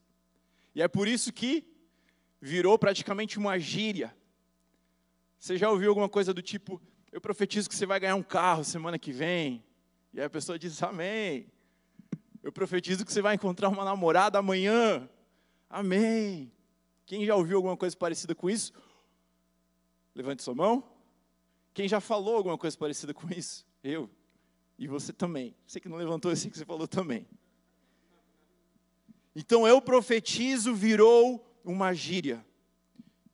[0.75, 1.65] E é por isso que
[2.41, 4.17] virou praticamente uma gíria.
[5.43, 8.63] Você já ouviu alguma coisa do tipo: Eu profetizo que você vai ganhar um carro
[8.63, 9.65] semana que vem?
[10.15, 11.49] E aí a pessoa diz: Amém.
[12.45, 15.11] Eu profetizo que você vai encontrar uma namorada amanhã.
[15.69, 16.53] Amém.
[17.05, 18.73] Quem já ouviu alguma coisa parecida com isso?
[20.15, 20.89] Levante sua mão.
[21.75, 23.67] Quem já falou alguma coisa parecida com isso?
[23.83, 24.09] Eu.
[24.79, 25.57] E você também.
[25.67, 27.27] Você que não levantou, eu sei que você falou também.
[29.35, 32.47] Então, eu profetizo virou uma gíria,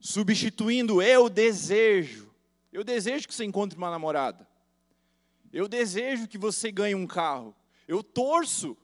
[0.00, 2.30] substituindo eu desejo.
[2.72, 4.46] Eu desejo que você encontre uma namorada.
[5.52, 7.54] Eu desejo que você ganhe um carro.
[7.86, 8.76] Eu torço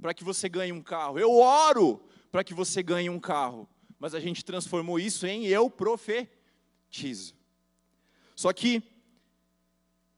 [0.00, 1.18] para que você ganhe um carro.
[1.18, 5.68] Eu oro para que você ganhe um carro, mas a gente transformou isso em eu
[5.68, 7.34] profetizo.
[8.34, 8.82] Só que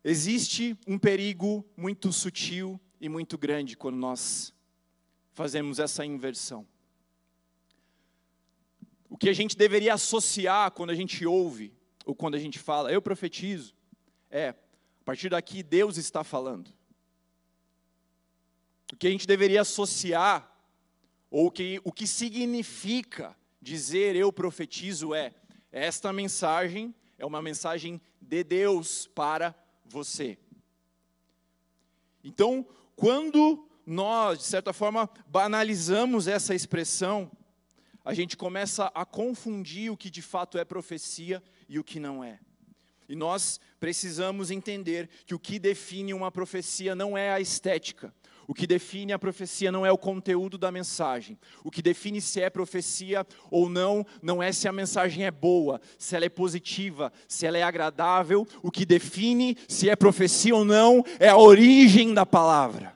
[0.04, 4.54] existe um perigo muito sutil e muito grande quando nós
[5.32, 6.66] fazemos essa inversão.
[9.14, 11.72] O que a gente deveria associar quando a gente ouve,
[12.04, 13.72] ou quando a gente fala, eu profetizo,
[14.28, 16.74] é, a partir daqui Deus está falando.
[18.92, 20.52] O que a gente deveria associar
[21.30, 25.32] ou que, o que significa dizer eu profetizo é:
[25.70, 30.36] esta mensagem é uma mensagem de Deus para você.
[32.24, 37.30] Então, quando nós, de certa forma, banalizamos essa expressão,
[38.04, 42.22] a gente começa a confundir o que de fato é profecia e o que não
[42.22, 42.38] é.
[43.08, 48.14] E nós precisamos entender que o que define uma profecia não é a estética,
[48.46, 51.38] o que define a profecia não é o conteúdo da mensagem.
[51.62, 55.80] O que define se é profecia ou não, não é se a mensagem é boa,
[55.98, 58.46] se ela é positiva, se ela é agradável.
[58.62, 62.94] O que define se é profecia ou não é a origem da palavra.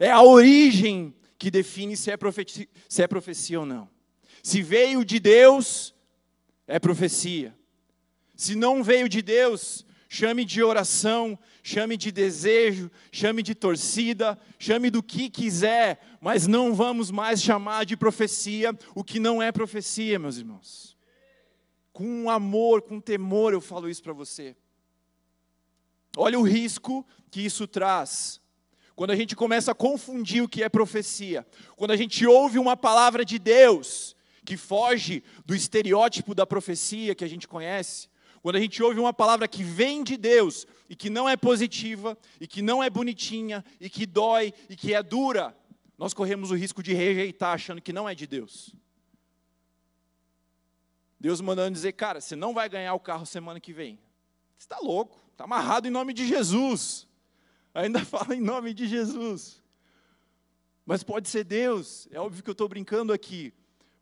[0.00, 3.93] É a origem que define se é profecia, se é profecia ou não.
[4.44, 5.94] Se veio de Deus,
[6.66, 7.56] é profecia.
[8.36, 14.90] Se não veio de Deus, chame de oração, chame de desejo, chame de torcida, chame
[14.90, 20.18] do que quiser, mas não vamos mais chamar de profecia o que não é profecia,
[20.18, 20.94] meus irmãos.
[21.90, 24.54] Com amor, com temor eu falo isso para você.
[26.18, 28.42] Olha o risco que isso traz.
[28.94, 32.76] Quando a gente começa a confundir o que é profecia, quando a gente ouve uma
[32.76, 38.08] palavra de Deus que foge do estereótipo da profecia que a gente conhece,
[38.42, 42.16] quando a gente ouve uma palavra que vem de Deus e que não é positiva,
[42.38, 45.56] e que não é bonitinha, e que dói, e que é dura,
[45.96, 48.74] nós corremos o risco de rejeitar achando que não é de Deus.
[51.18, 53.98] Deus mandando dizer, cara, você não vai ganhar o carro semana que vem.
[54.58, 57.08] Você está louco, está amarrado em nome de Jesus.
[57.72, 59.62] Ainda fala em nome de Jesus.
[60.84, 63.54] Mas pode ser Deus, é óbvio que eu estou brincando aqui.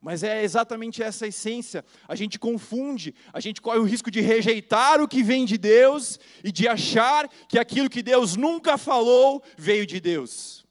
[0.02, 1.84] Mas é exatamente essa a essência.
[2.08, 6.18] A gente confunde, a gente corre o risco de rejeitar o que vem de Deus
[6.42, 10.66] e de achar que aquilo que Deus nunca falou veio de Deus.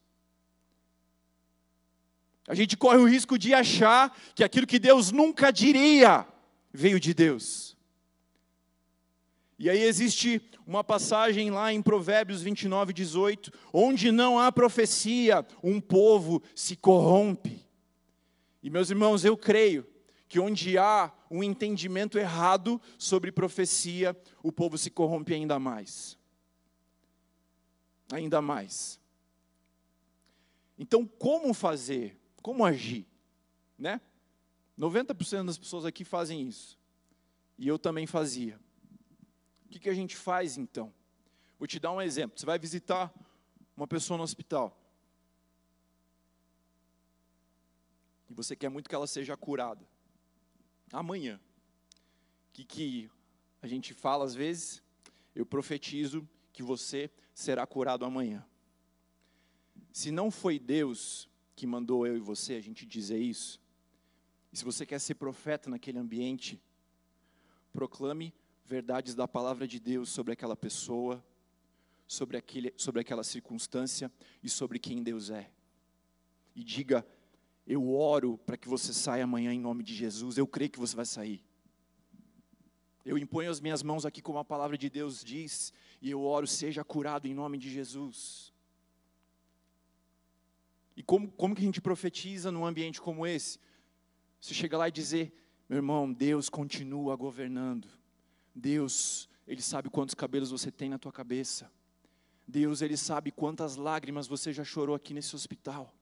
[2.46, 6.28] A gente corre o risco de achar que aquilo que Deus nunca diria
[6.74, 7.78] veio de Deus.
[9.58, 15.80] E aí existe uma passagem lá em Provérbios 29, 18, onde não há profecia, um
[15.80, 17.71] povo se corrompe.
[18.62, 19.88] E meus irmãos, eu creio
[20.28, 26.18] que onde há um entendimento errado sobre profecia, o povo se corrompe ainda mais.
[28.12, 29.00] Ainda mais.
[30.78, 32.18] Então, como fazer?
[32.42, 33.06] Como agir?
[33.78, 34.00] Né?
[34.80, 36.80] 90% das pessoas aqui fazem isso.
[37.58, 38.60] E eu também fazia.
[39.66, 40.94] O que, que a gente faz então?
[41.60, 42.40] Vou te dar um exemplo.
[42.40, 43.14] Você vai visitar
[43.78, 44.81] uma pessoa no hospital.
[48.32, 49.86] E você quer muito que ela seja curada.
[50.92, 51.40] Amanhã.
[52.50, 53.12] O que, que
[53.62, 54.82] a gente fala às vezes?
[55.36, 58.46] Eu profetizo que você será curado amanhã.
[59.92, 63.60] Se não foi Deus que mandou eu e você a gente dizer isso,
[64.52, 66.62] e se você quer ser profeta naquele ambiente,
[67.74, 68.34] proclame
[68.66, 71.24] verdades da palavra de Deus sobre aquela pessoa,
[72.08, 74.10] sobre, aquele, sobre aquela circunstância
[74.42, 75.52] e sobre quem Deus é.
[76.56, 77.06] E diga
[77.72, 80.38] eu oro para que você saia amanhã em nome de Jesus.
[80.38, 81.42] Eu creio que você vai sair.
[83.06, 86.46] Eu imponho as minhas mãos aqui como a palavra de Deus diz, e eu oro,
[86.46, 88.54] seja curado em nome de Jesus.
[90.98, 93.58] E como, como que a gente profetiza num ambiente como esse?
[94.42, 95.34] Você chega lá e dizer,
[95.70, 97.88] meu irmão, Deus continua governando.
[98.54, 101.72] Deus, Ele sabe quantos cabelos você tem na tua cabeça.
[102.46, 105.96] Deus, Ele sabe quantas lágrimas você já chorou aqui nesse hospital.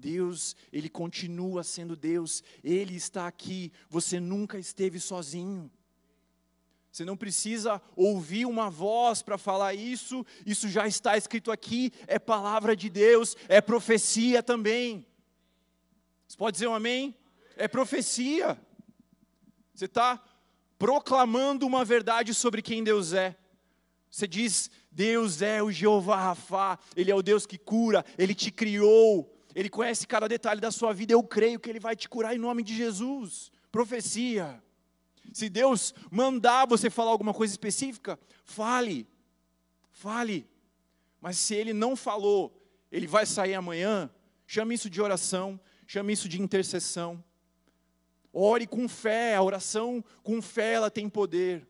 [0.00, 5.70] Deus, Ele continua sendo Deus, Ele está aqui, você nunca esteve sozinho.
[6.90, 12.18] Você não precisa ouvir uma voz para falar isso, isso já está escrito aqui, é
[12.18, 15.06] palavra de Deus, é profecia também.
[16.26, 17.14] Você pode dizer um amém?
[17.56, 18.58] É profecia.
[19.72, 20.20] Você está
[20.78, 23.36] proclamando uma verdade sobre quem Deus é.
[24.10, 28.50] Você diz, Deus é o Jeová Rafá, Ele é o Deus que cura, Ele te
[28.50, 31.12] criou, ele conhece cada detalhe da sua vida.
[31.12, 33.50] Eu creio que Ele vai te curar em nome de Jesus.
[33.70, 34.62] Profecia.
[35.32, 39.08] Se Deus mandar você falar alguma coisa específica, fale.
[39.90, 40.48] Fale.
[41.20, 42.56] Mas se Ele não falou,
[42.90, 44.10] Ele vai sair amanhã,
[44.46, 47.22] chame isso de oração, chame isso de intercessão.
[48.32, 51.66] Ore com fé, a oração com fé ela tem poder.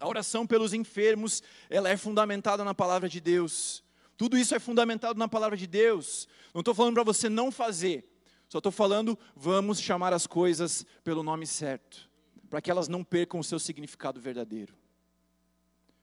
[0.00, 3.84] A oração pelos enfermos, ela é fundamentada na palavra de Deus.
[4.20, 6.28] Tudo isso é fundamentado na palavra de Deus.
[6.52, 8.06] Não estou falando para você não fazer,
[8.50, 12.06] só estou falando, vamos chamar as coisas pelo nome certo,
[12.50, 14.74] para que elas não percam o seu significado verdadeiro.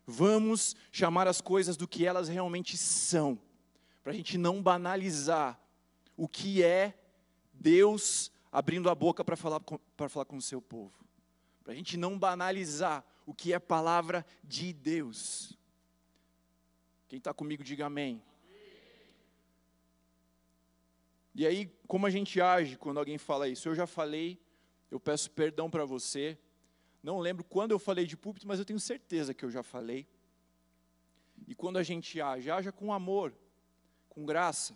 [0.03, 3.39] Vamos chamar as coisas do que elas realmente são,
[4.01, 5.61] para a gente não banalizar
[6.17, 6.99] o que é
[7.53, 9.59] Deus abrindo a boca para falar,
[9.95, 11.05] para falar com o seu povo,
[11.63, 15.55] para a gente não banalizar o que é palavra de Deus.
[17.07, 18.21] Quem está comigo, diga amém.
[21.33, 23.69] E aí, como a gente age quando alguém fala isso?
[23.69, 24.39] Eu já falei,
[24.89, 26.37] eu peço perdão para você.
[27.03, 30.07] Não lembro quando eu falei de púlpito, mas eu tenho certeza que eu já falei.
[31.47, 33.33] E quando a gente age, haja com amor,
[34.09, 34.75] com graça,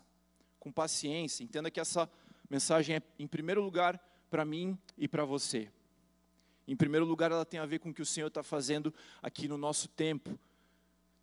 [0.59, 1.43] com paciência.
[1.43, 2.09] Entenda que essa
[2.49, 5.69] mensagem é, em primeiro lugar, para mim e para você.
[6.67, 9.47] Em primeiro lugar, ela tem a ver com o que o Senhor está fazendo aqui
[9.47, 10.39] no nosso tempo,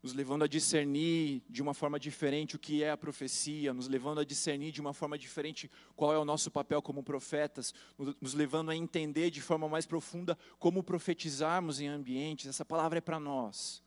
[0.03, 4.21] nos levando a discernir de uma forma diferente o que é a profecia, nos levando
[4.21, 7.75] a discernir de uma forma diferente qual é o nosso papel como profetas,
[8.21, 12.47] nos levando a entender de forma mais profunda como profetizarmos em ambientes.
[12.47, 13.83] Essa palavra é para nós.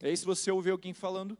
[0.00, 1.36] E aí, se você ouvir alguém falando,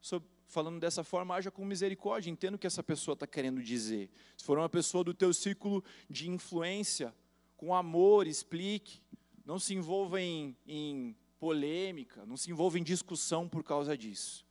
[0.00, 4.10] sobre, falando dessa forma, haja com misericórdia, entenda o que essa pessoa está querendo dizer.
[4.36, 7.14] Se for uma pessoa do teu círculo de influência,
[7.56, 9.00] com amor, explique.
[9.44, 14.46] Não se envolva em, em polêmica, não se envolva em discussão por causa disso.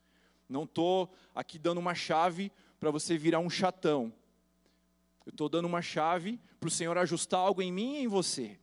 [0.48, 4.14] Não estou aqui dando uma chave para você virar um chatão.
[5.26, 8.60] Eu estou dando uma chave para o Senhor ajustar algo em mim e em você.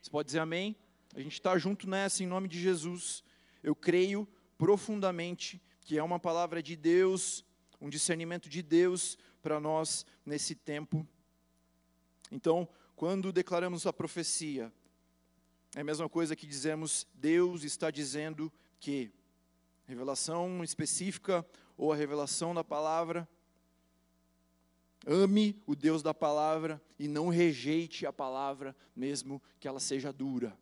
[0.00, 0.76] Você pode dizer amém?
[1.12, 3.24] A gente está junto nessa em nome de Jesus.
[3.64, 7.44] Eu creio profundamente que é uma palavra de Deus,
[7.80, 11.04] um discernimento de Deus para nós nesse tempo.
[12.30, 14.72] Então, quando declaramos a profecia,
[15.74, 19.10] é a mesma coisa que dizemos, Deus está dizendo que.
[19.84, 21.44] Revelação específica
[21.76, 23.28] ou a revelação da palavra.
[25.04, 30.56] Ame o Deus da palavra e não rejeite a palavra, mesmo que ela seja dura.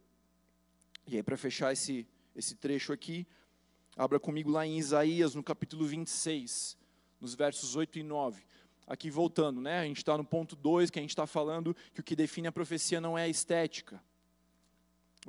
[1.06, 3.26] E aí, para fechar esse, esse trecho aqui,
[3.94, 6.76] abra comigo lá em Isaías, no capítulo 26,
[7.20, 8.42] nos versos 8 e 9.
[8.86, 9.80] Aqui voltando, né?
[9.80, 12.48] A gente está no ponto 2, que a gente está falando que o que define
[12.48, 14.02] a profecia não é a estética.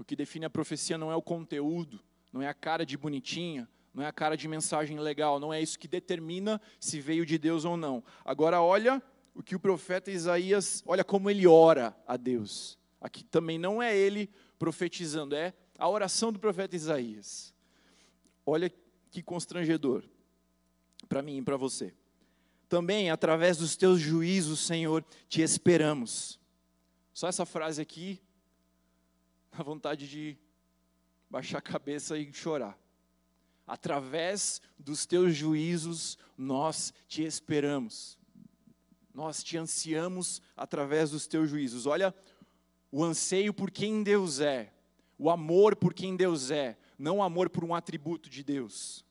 [0.02, 2.00] O que define a profecia não é o conteúdo,
[2.34, 5.62] não é a cara de bonitinha, não é a cara de mensagem legal, não é
[5.62, 8.04] isso que determina se veio de Deus ou não.
[8.26, 9.00] Agora olha
[9.36, 12.80] o que o profeta Isaías, olha como ele ora a Deus.
[13.00, 14.28] Aqui também não é ele
[14.58, 17.54] profetizando, é a oração do profeta Isaías.
[18.44, 18.74] Olha
[19.12, 20.04] que constrangedor
[21.08, 21.94] para mim e para você.
[22.68, 26.40] Também através dos teus juízos, Senhor, te esperamos.
[27.14, 28.20] Só essa frase aqui,
[29.62, 30.38] a vontade de
[31.30, 32.78] baixar a cabeça e chorar
[33.72, 38.18] através dos teus juízos nós te esperamos.
[39.14, 41.86] Nós te ansiamos através dos teus juízos.
[41.86, 42.14] Olha
[42.92, 44.74] o anseio por quem Deus é,
[45.18, 49.06] o amor por quem Deus é, não o amor por um atributo de Deus.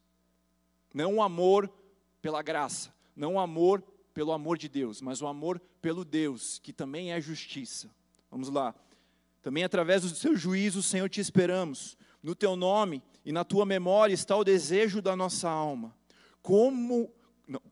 [0.93, 1.73] Não o amor
[2.21, 3.83] pela graça, não o amor
[4.13, 7.89] pelo amor de Deus, mas o amor pelo Deus, que também é justiça.
[8.31, 8.75] Vamos lá.
[9.43, 11.97] Também através dos teus juízos, Senhor, te esperamos.
[12.23, 15.95] No teu nome e na tua memória está o desejo da nossa alma.
[16.43, 17.11] Como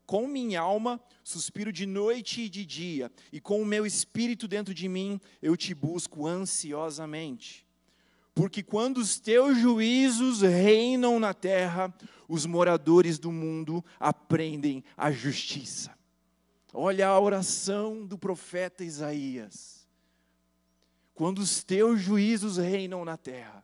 [0.05, 4.73] com minha alma suspiro de noite e de dia, e com o meu espírito dentro
[4.73, 7.65] de mim eu te busco ansiosamente.
[8.33, 11.93] Porque quando os teus juízos reinam na terra,
[12.27, 15.93] os moradores do mundo aprendem a justiça.
[16.73, 19.78] Olha a oração do profeta Isaías.
[21.19, 23.61] Quando os teus juízos reinam na terra,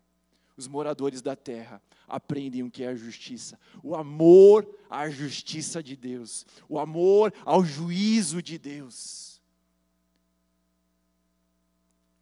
[0.57, 5.95] os moradores da terra aprendem o que é a justiça, o amor à justiça de
[5.95, 9.41] Deus, o amor ao juízo de Deus.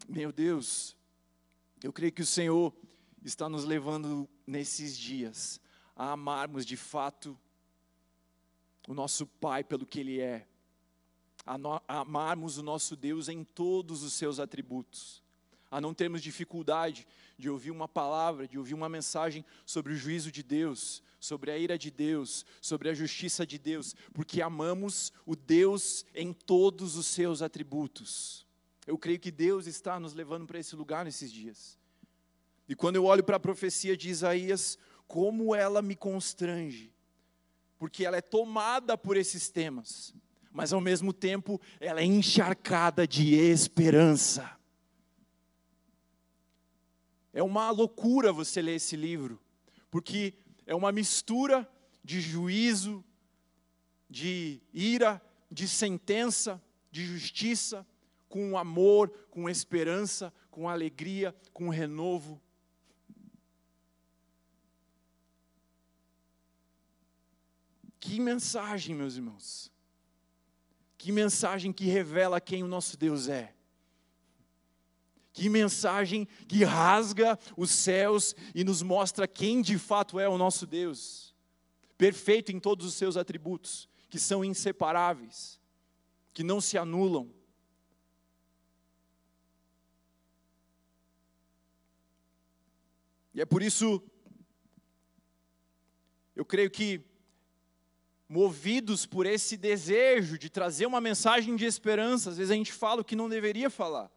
[0.07, 0.95] Meu Deus,
[1.81, 2.71] eu creio que o Senhor
[3.25, 5.59] está nos levando nesses dias
[5.95, 7.35] a amarmos de fato
[8.87, 10.47] o nosso Pai pelo que Ele é,
[11.43, 15.22] a, no, a amarmos o nosso Deus em todos os seus atributos
[15.73, 20.31] a não termos dificuldade de ouvir uma palavra, de ouvir uma mensagem sobre o juízo
[20.31, 25.35] de Deus, sobre a ira de Deus, sobre a justiça de Deus, porque amamos o
[25.35, 28.45] Deus em todos os seus atributos.
[28.85, 31.75] Eu creio que Deus está nos levando para esse lugar nesses dias.
[32.69, 36.93] E quando eu olho para a profecia de Isaías, como ela me constrange,
[37.79, 40.13] porque ela é tomada por esses temas,
[40.51, 44.61] mas ao mesmo tempo ela é encharcada de esperança.
[47.33, 49.41] É uma loucura você ler esse livro,
[49.89, 50.35] porque
[50.67, 51.67] é uma mistura
[52.03, 53.03] de juízo,
[54.07, 55.19] de ira,
[55.49, 56.61] de sentença,
[56.91, 57.85] de justiça,
[58.29, 62.39] com amor, com esperança, com alegria, com renovo.
[67.99, 69.71] Que mensagem, meus irmãos.
[70.97, 73.55] Que mensagem que revela quem o nosso Deus é.
[75.33, 80.67] Que mensagem que rasga os céus e nos mostra quem de fato é o nosso
[80.67, 81.33] Deus.
[81.97, 85.59] Perfeito em todos os seus atributos, que são inseparáveis,
[86.33, 87.33] que não se anulam.
[93.33, 94.03] E é por isso,
[96.35, 97.01] eu creio que,
[98.29, 103.01] movidos por esse desejo de trazer uma mensagem de esperança, às vezes a gente fala
[103.01, 104.11] o que não deveria falar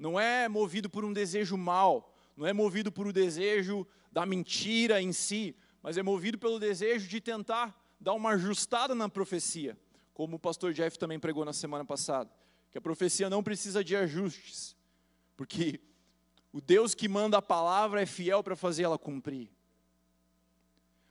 [0.00, 4.24] não é movido por um desejo mal, não é movido por o um desejo da
[4.24, 9.78] mentira em si, mas é movido pelo desejo de tentar dar uma ajustada na profecia,
[10.14, 12.30] como o pastor Jeff também pregou na semana passada,
[12.72, 14.74] que a profecia não precisa de ajustes,
[15.36, 15.78] porque
[16.50, 19.50] o Deus que manda a palavra é fiel para fazer ela cumprir.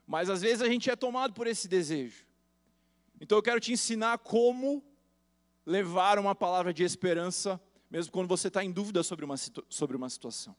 [0.08, 2.26] Mas às vezes a gente é tomado por esse desejo.
[3.22, 4.84] Então eu quero te ensinar como
[5.64, 9.36] levar uma palavra de esperança mesmo quando você está em dúvida sobre uma,
[9.68, 10.56] sobre uma situação.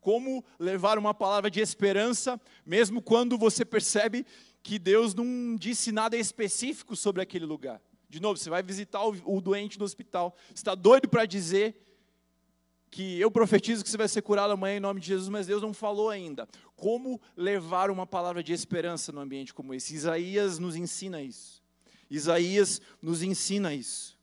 [0.00, 4.24] Como levar uma palavra de esperança, mesmo quando você percebe
[4.62, 7.80] que Deus não disse nada específico sobre aquele lugar.
[8.08, 11.80] De novo, você vai visitar o, o doente no hospital, está doido para dizer
[12.90, 15.60] que eu profetizo que você vai ser curado amanhã em nome de Jesus, mas Deus
[15.60, 16.46] não falou ainda.
[16.76, 19.94] Como levar uma palavra de esperança num ambiente como esse?
[19.94, 21.60] Isaías nos ensina isso.
[22.08, 24.14] Isaías nos ensina isso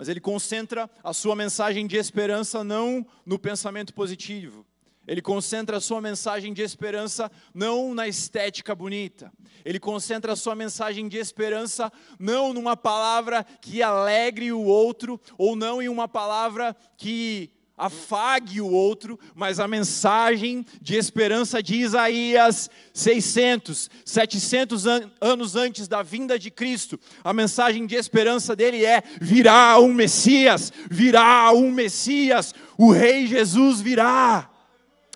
[0.00, 4.64] mas ele concentra a sua mensagem de esperança não no pensamento positivo.
[5.06, 9.30] Ele concentra a sua mensagem de esperança não na estética bonita.
[9.62, 15.54] Ele concentra a sua mensagem de esperança não numa palavra que alegre o outro, ou
[15.54, 22.68] não em uma palavra que afague o outro, mas a mensagem de esperança de Isaías
[22.92, 29.02] 600, 700 an anos antes da vinda de Cristo, a mensagem de esperança dele é:
[29.20, 34.50] virá um Messias, virá um Messias, o Rei Jesus virá.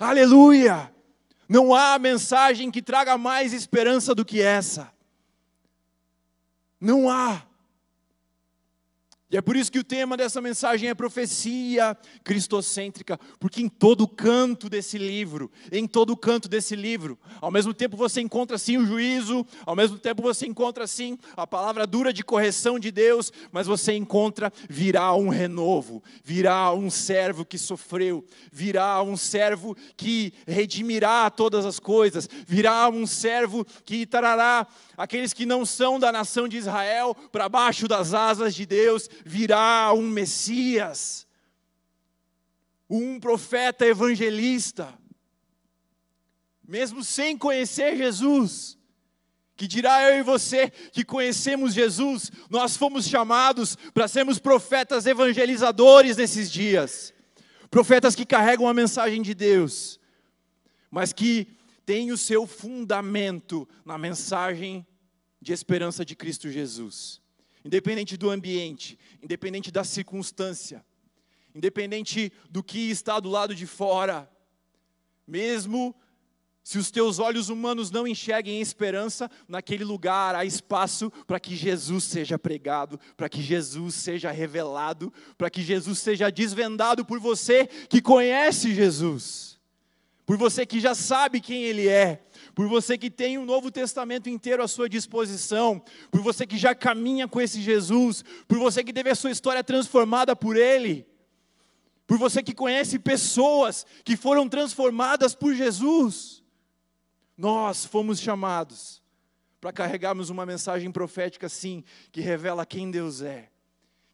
[0.01, 0.91] Aleluia!
[1.47, 4.91] Não há mensagem que traga mais esperança do que essa.
[6.81, 7.43] Não há.
[9.31, 14.07] E é por isso que o tema dessa mensagem é profecia cristocêntrica, porque em todo
[14.07, 18.85] canto desse livro, em todo canto desse livro, ao mesmo tempo você encontra sim o
[18.85, 23.67] juízo, ao mesmo tempo você encontra sim a palavra dura de correção de Deus, mas
[23.67, 31.31] você encontra virá um renovo, virá um servo que sofreu, virá um servo que redimirá
[31.31, 34.67] todas as coisas, virá um servo que trará
[34.97, 39.93] aqueles que não são da nação de Israel para baixo das asas de Deus, virá
[39.93, 41.27] um Messias,
[42.89, 44.97] um profeta evangelista,
[46.67, 48.79] mesmo sem conhecer Jesus,
[49.57, 56.17] que dirá eu e você que conhecemos Jesus, nós fomos chamados para sermos profetas evangelizadores
[56.17, 57.13] nesses dias,
[57.71, 60.01] profetas que carregam a mensagem de Deus,
[60.91, 61.49] mas que
[61.85, 64.87] têm o seu fundamento na mensagem
[65.41, 67.24] de esperança de Cristo Jesus
[67.65, 70.85] independente do ambiente, independente da circunstância,
[71.55, 74.31] independente do que está do lado de fora,
[75.27, 75.95] mesmo
[76.65, 82.05] se os teus olhos humanos não enxerguem esperança, naquele lugar há espaço para que Jesus
[82.05, 88.01] seja pregado, para que Jesus seja revelado, para que Jesus seja desvendado por você que
[88.01, 89.61] conhece Jesus,
[90.25, 92.25] por você que já sabe quem Ele é,
[92.55, 96.75] por você que tem o Novo Testamento inteiro à sua disposição, por você que já
[96.75, 101.07] caminha com esse Jesus, por você que teve a sua história transformada por Ele,
[102.07, 106.43] por você que conhece pessoas que foram transformadas por Jesus.
[107.37, 109.03] Nós fomos chamados
[109.61, 111.83] para carregarmos uma mensagem profética, sim,
[112.13, 113.49] que revela quem Deus é,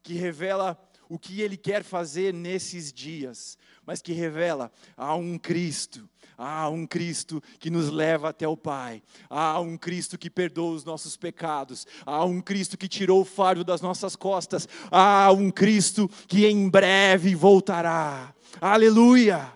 [0.03, 0.81] que revela
[1.11, 6.09] o que Ele quer fazer nesses dias, mas que revela há um Cristo
[6.43, 9.03] Há um Cristo que nos leva até o Pai.
[9.29, 11.87] Há um Cristo que perdoa os nossos pecados.
[12.07, 14.67] Há um Cristo que tirou o fardo das nossas costas.
[14.91, 18.35] Há um Cristo que em breve voltará.
[18.59, 19.53] Aleluia!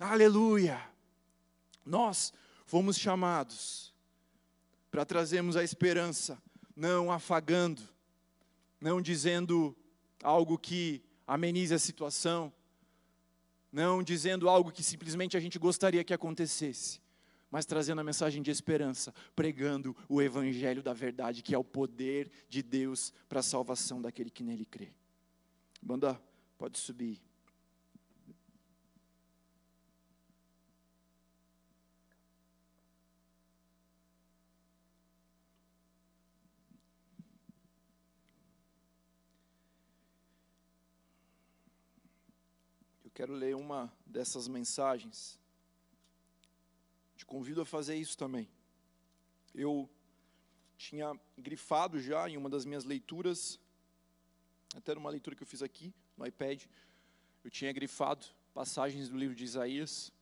[0.00, 0.80] Aleluia!
[1.84, 2.32] Nós
[2.64, 3.92] fomos chamados
[4.92, 6.38] para trazermos a esperança,
[6.76, 7.82] não afagando,
[8.80, 9.76] não dizendo
[10.22, 12.52] algo que amenize a situação,
[13.70, 17.00] não dizendo algo que simplesmente a gente gostaria que acontecesse,
[17.50, 22.30] mas trazendo a mensagem de esperança, pregando o evangelho da verdade, que é o poder
[22.48, 24.92] de Deus para a salvação daquele que nele crê.
[25.80, 26.20] Banda,
[26.56, 27.20] pode subir.
[43.18, 45.36] Quero ler uma dessas mensagens.
[47.16, 48.48] Te convido a fazer isso também.
[49.52, 49.90] Eu
[50.76, 53.58] tinha grifado já em uma das minhas leituras,
[54.72, 56.62] até numa leitura que eu fiz aqui no iPad,
[57.42, 60.12] eu tinha grifado passagens do livro de Isaías.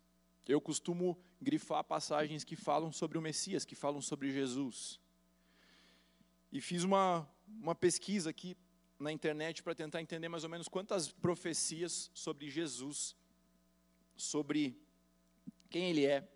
[0.49, 4.99] Eu costumo grifar passagens que falam sobre o Messias, que falam sobre Jesus.
[6.51, 8.57] E fiz uma, uma pesquisa aqui
[8.99, 13.15] na internet para tentar entender mais ou menos quantas profecias sobre Jesus,
[14.17, 14.79] sobre
[15.69, 16.27] quem ele é,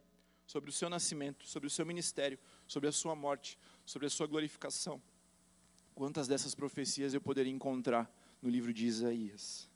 [0.47, 4.27] sobre o seu nascimento, sobre o seu ministério, sobre a sua morte, sobre a sua
[4.27, 5.01] glorificação.
[5.95, 9.71] Quantas dessas profecias eu poderia encontrar no livro de Isaías?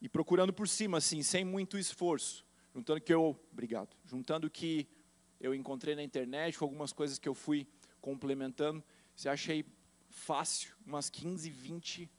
[0.00, 2.44] E procurando por cima, assim, sem muito esforço,
[2.74, 4.88] juntando que eu, obrigado, juntando que
[5.40, 7.66] eu encontrei na internet, com algumas coisas que eu fui
[8.00, 8.82] complementando,
[9.14, 9.64] você achei
[10.12, 12.10] fácil umas 15, 20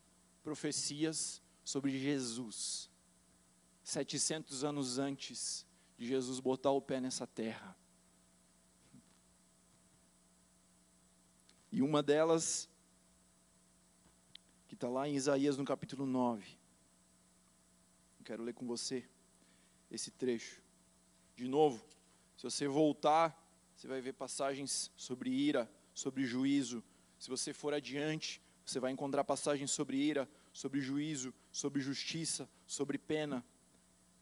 [0.43, 2.89] profecias sobre Jesus.
[3.83, 5.65] 700 anos antes
[5.97, 7.77] de Jesus botar o pé nessa terra.
[11.71, 12.69] E uma delas,
[14.67, 16.45] que está lá em Isaías no capítulo 9.
[18.19, 19.07] Eu quero ler com você
[19.89, 20.61] esse trecho.
[21.35, 21.83] De novo,
[22.37, 23.39] se você voltar,
[23.75, 26.83] você vai ver passagens sobre ira, sobre juízo,
[27.23, 32.97] se você for adiante, você vai encontrar passagens sobre ira, sobre juízo, sobre justiça, sobre
[32.97, 33.41] pena.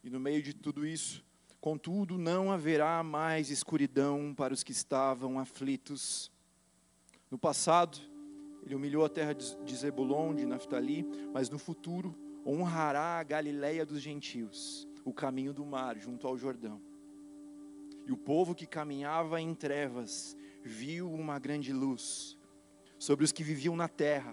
[0.04, 1.24] E no meio de tudo isso,
[1.60, 6.30] contudo, não haverá mais escuridão para os que estavam aflitos.
[7.28, 7.98] No passado,
[8.64, 14.00] ele humilhou a terra de Zebulon, de Naftali, mas no futuro honrará a Galileia dos
[14.00, 16.80] gentios, o caminho do mar junto ao Jordão.
[18.06, 22.40] E o povo que caminhava em trevas viu uma grande luz.
[23.02, 24.32] Sobre os que viviam na terra,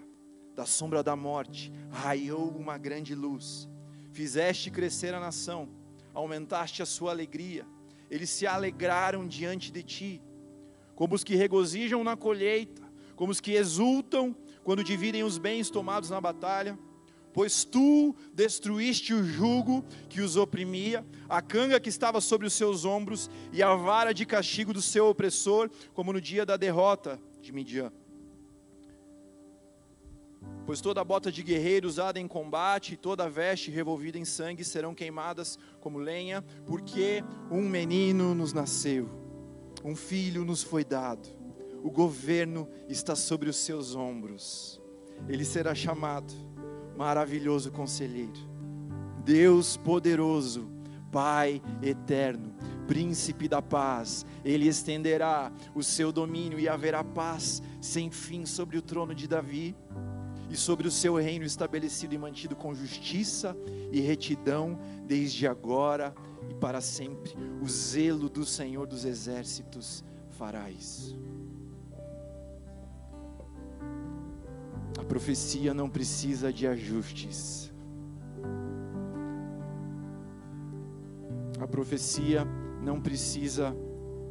[0.55, 3.67] da sombra da morte, raiou uma grande luz.
[4.11, 5.67] Fizeste crescer a nação,
[6.13, 7.65] aumentaste a sua alegria.
[8.11, 10.22] Eles se alegraram diante de ti,
[10.93, 12.84] como os que regozijam na colheita,
[13.15, 16.78] como os que exultam quando dividem os bens tomados na batalha
[17.32, 22.86] pois tu destruíste o jugo que os oprimia, a canga que estava sobre os seus
[22.86, 27.53] ombros e a vara de castigo do seu opressor, como no dia da derrota de
[27.53, 27.93] Midian.
[30.66, 34.93] Pois toda bota de guerreiro usada em combate e toda veste revolvida em sangue serão
[34.93, 39.10] queimadas como lenha, porque um menino nos nasceu,
[39.84, 41.28] um filho nos foi dado,
[41.84, 44.80] o governo está sobre os seus ombros,
[45.28, 46.32] ele será chamado
[46.95, 48.39] maravilhoso conselheiro,
[49.26, 50.70] Deus poderoso,
[51.12, 52.54] Pai eterno,
[52.86, 58.82] príncipe da paz, ele estenderá o seu domínio e haverá paz sem fim sobre o
[58.84, 59.76] trono de Davi
[60.50, 63.56] e sobre o seu reino estabelecido e mantido com justiça
[63.91, 66.14] e retidão desde agora
[66.50, 67.34] e para sempre.
[67.62, 71.20] O zelo do Senhor dos exércitos fará isso.
[74.97, 77.72] A profecia não precisa de ajustes.
[81.60, 82.45] A profecia
[82.82, 83.76] não precisa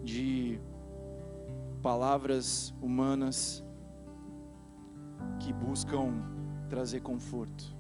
[0.03, 0.59] de
[1.83, 3.65] palavras humanas
[5.41, 6.23] que buscam
[6.69, 7.77] trazer conforto.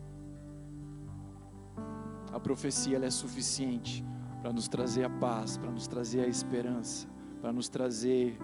[2.32, 4.04] A profecia é suficiente
[4.40, 7.08] para nos trazer a paz, para nos trazer a esperança,
[7.40, 8.38] para nos trazer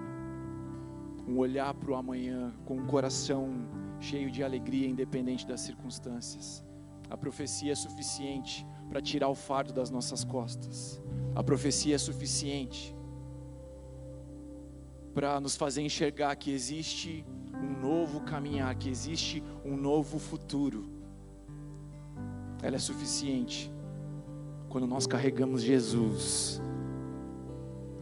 [1.26, 3.50] um olhar para o amanhã com um coração
[4.00, 6.64] cheio de alegria, independente das circunstâncias.
[7.08, 11.00] A profecia é suficiente para tirar o fardo das nossas costas.
[11.34, 12.94] A profecia é suficiente
[15.14, 20.84] para nos fazer enxergar que existe um novo caminhar, que existe um novo futuro.
[22.60, 23.70] Ela é suficiente
[24.68, 26.60] quando nós carregamos Jesus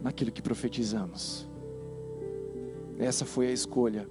[0.01, 1.47] naquilo que profetizamos.
[2.97, 4.07] Essa foi a escolha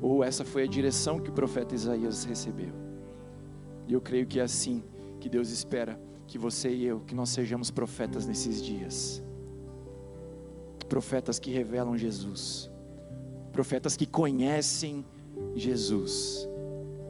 [0.00, 2.74] ou essa foi a direção que o profeta Isaías recebeu.
[3.88, 4.82] E eu creio que é assim
[5.18, 9.22] que Deus espera que você e eu, que nós sejamos profetas nesses dias.
[10.92, 12.70] Profetas que revelam Jesus.
[13.50, 15.02] Profetas que conhecem
[15.54, 16.46] Jesus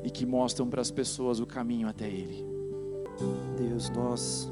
[0.05, 2.47] e que mostram para as pessoas o caminho até Ele.
[3.59, 4.49] Deus, nós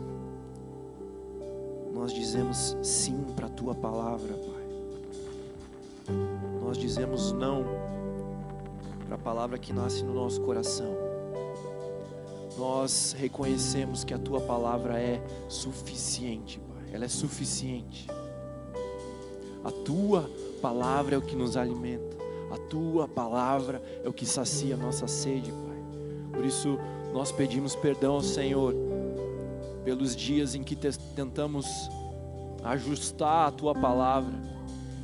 [1.95, 6.16] nós dizemos sim para a tua palavra, Pai.
[6.61, 7.64] Nós dizemos não
[9.07, 10.93] para a palavra que nasce no nosso coração.
[12.59, 16.91] Nós reconhecemos que a tua palavra é suficiente, Pai.
[16.93, 18.09] Ela é suficiente.
[19.64, 20.30] A tua
[20.62, 22.16] palavra é o que nos alimenta.
[22.50, 25.76] A tua palavra é o que sacia a nossa sede, Pai.
[26.32, 26.78] Por isso
[27.12, 28.74] nós pedimos perdão ao Senhor
[29.84, 31.66] pelos dias em que tentamos
[32.62, 34.34] ajustar a tua palavra,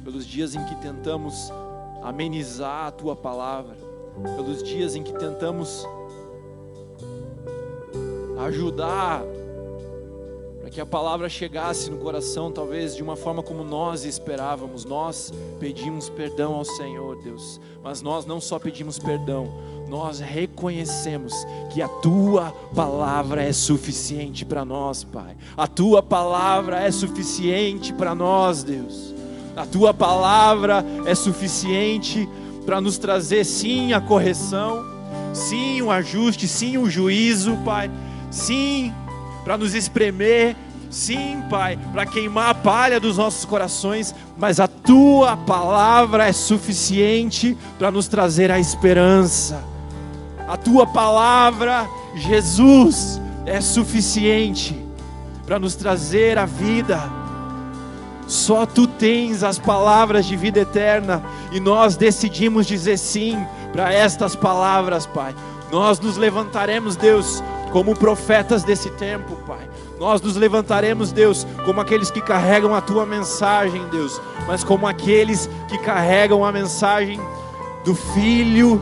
[0.05, 1.51] pelos dias em que tentamos
[2.03, 3.77] amenizar a tua palavra,
[4.37, 5.87] pelos dias em que tentamos
[8.39, 9.23] ajudar
[10.67, 14.85] para que a palavra chegasse no coração, talvez de uma forma como nós esperávamos.
[14.85, 19.47] Nós pedimos perdão ao Senhor, Deus, mas nós não só pedimos perdão,
[19.89, 21.33] nós reconhecemos
[21.73, 25.37] que a tua palavra é suficiente para nós, Pai.
[25.57, 29.15] A tua palavra é suficiente para nós, Deus.
[29.55, 32.29] A tua palavra é suficiente
[32.65, 34.85] para nos trazer sim a correção,
[35.33, 37.89] sim o ajuste, sim o juízo, Pai.
[38.33, 38.93] Sim,
[39.47, 40.57] para nos espremer,
[40.91, 47.57] sim, Pai, para queimar a palha dos nossos corações, mas a tua palavra é suficiente
[47.79, 49.63] para nos trazer a esperança.
[50.49, 54.77] A tua palavra, Jesus, é suficiente
[55.47, 57.01] para nos trazer a vida
[58.27, 61.23] só tu tens as palavras de vida eterna
[61.53, 63.39] e nós decidimos dizer sim
[63.73, 65.33] para estas palavras, Pai.
[65.71, 67.43] Nós nos levantaremos, Deus,
[67.77, 69.69] como profetas desse tempo, Pai.
[70.01, 75.47] Nós nos levantaremos, Deus, como aqueles que carregam a tua mensagem, Deus, mas como aqueles
[75.69, 77.21] que carregam a mensagem
[77.85, 78.81] do Filho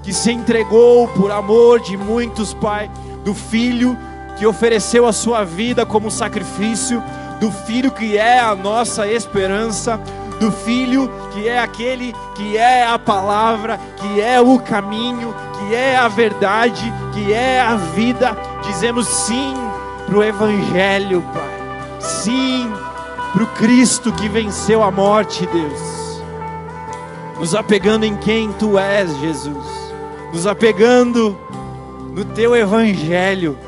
[0.00, 2.88] que se entregou por amor de muitos, Pai,
[3.24, 3.98] do Filho
[4.38, 7.02] que ofereceu a sua vida como sacrifício,
[7.40, 10.00] do Filho que é a nossa esperança,
[10.38, 15.96] do Filho que é aquele que é a palavra, que é o caminho, que é
[15.96, 18.36] a verdade, que é a vida.
[18.62, 19.54] Dizemos sim
[20.06, 21.98] para o Evangelho, Pai.
[22.00, 22.70] Sim
[23.32, 26.22] para o Cristo que venceu a morte, Deus.
[27.38, 29.66] Nos apegando em quem Tu és, Jesus.
[30.32, 31.38] Nos apegando
[32.12, 33.58] no Teu Evangelho.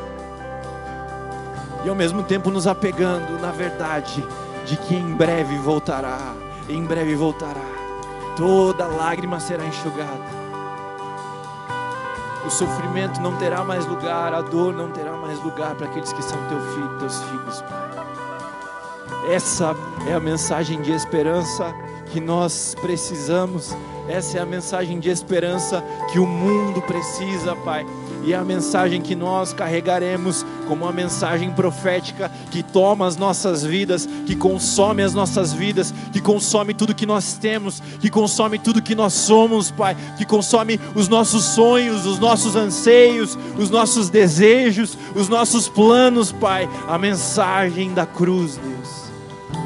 [1.84, 4.24] E ao mesmo tempo nos apegando na verdade
[4.66, 6.34] de que em breve voltará.
[6.68, 7.60] Em breve voltará.
[8.36, 10.39] Toda lágrima será enxugada.
[12.44, 16.22] O sofrimento não terá mais lugar, a dor não terá mais lugar para aqueles que
[16.22, 17.90] são teu filho, teus filhos, Pai.
[19.28, 19.76] Essa
[20.08, 21.74] é a mensagem de esperança
[22.10, 23.76] que nós precisamos.
[24.08, 27.86] Essa é a mensagem de esperança que o mundo precisa, Pai.
[28.24, 33.64] E é a mensagem que nós carregaremos como uma mensagem profética que toma as nossas
[33.64, 38.82] vidas, que consome as nossas vidas, que consome tudo que nós temos, que consome tudo
[38.82, 44.96] que nós somos, Pai, que consome os nossos sonhos, os nossos anseios, os nossos desejos,
[45.14, 46.68] os nossos planos, Pai.
[46.86, 49.10] A mensagem da cruz, Deus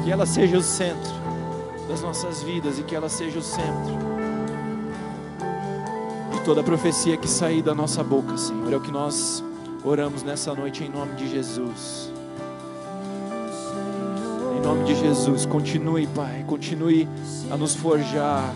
[0.05, 1.11] que ela seja o centro
[1.89, 4.14] das nossas vidas e que ela seja o centro
[6.45, 8.71] toda profecia que sair da nossa boca, Senhor.
[8.71, 9.43] É o que nós
[9.83, 12.11] oramos nessa noite em nome de Jesus.
[14.55, 17.09] Em nome de Jesus, continue, Pai, continue
[17.49, 18.53] a nos forjar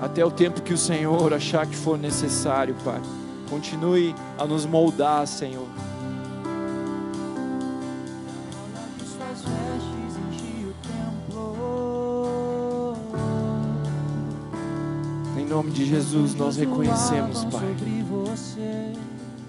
[0.00, 3.00] até o tempo que o Senhor achar que for necessário, Pai.
[3.48, 5.68] Continue a nos moldar, Senhor.
[15.60, 17.76] Nome de Jesus, nós reconhecemos, Pai,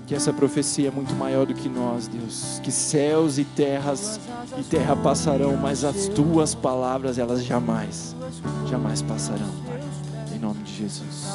[0.06, 2.60] que essa profecia é muito maior do que nós, Deus.
[2.62, 4.20] Que céus e terras
[4.58, 8.14] e terra passarão, mas as tuas palavras, elas jamais,
[8.70, 9.80] jamais passarão, Pai.
[10.36, 11.28] Em nome de Jesus.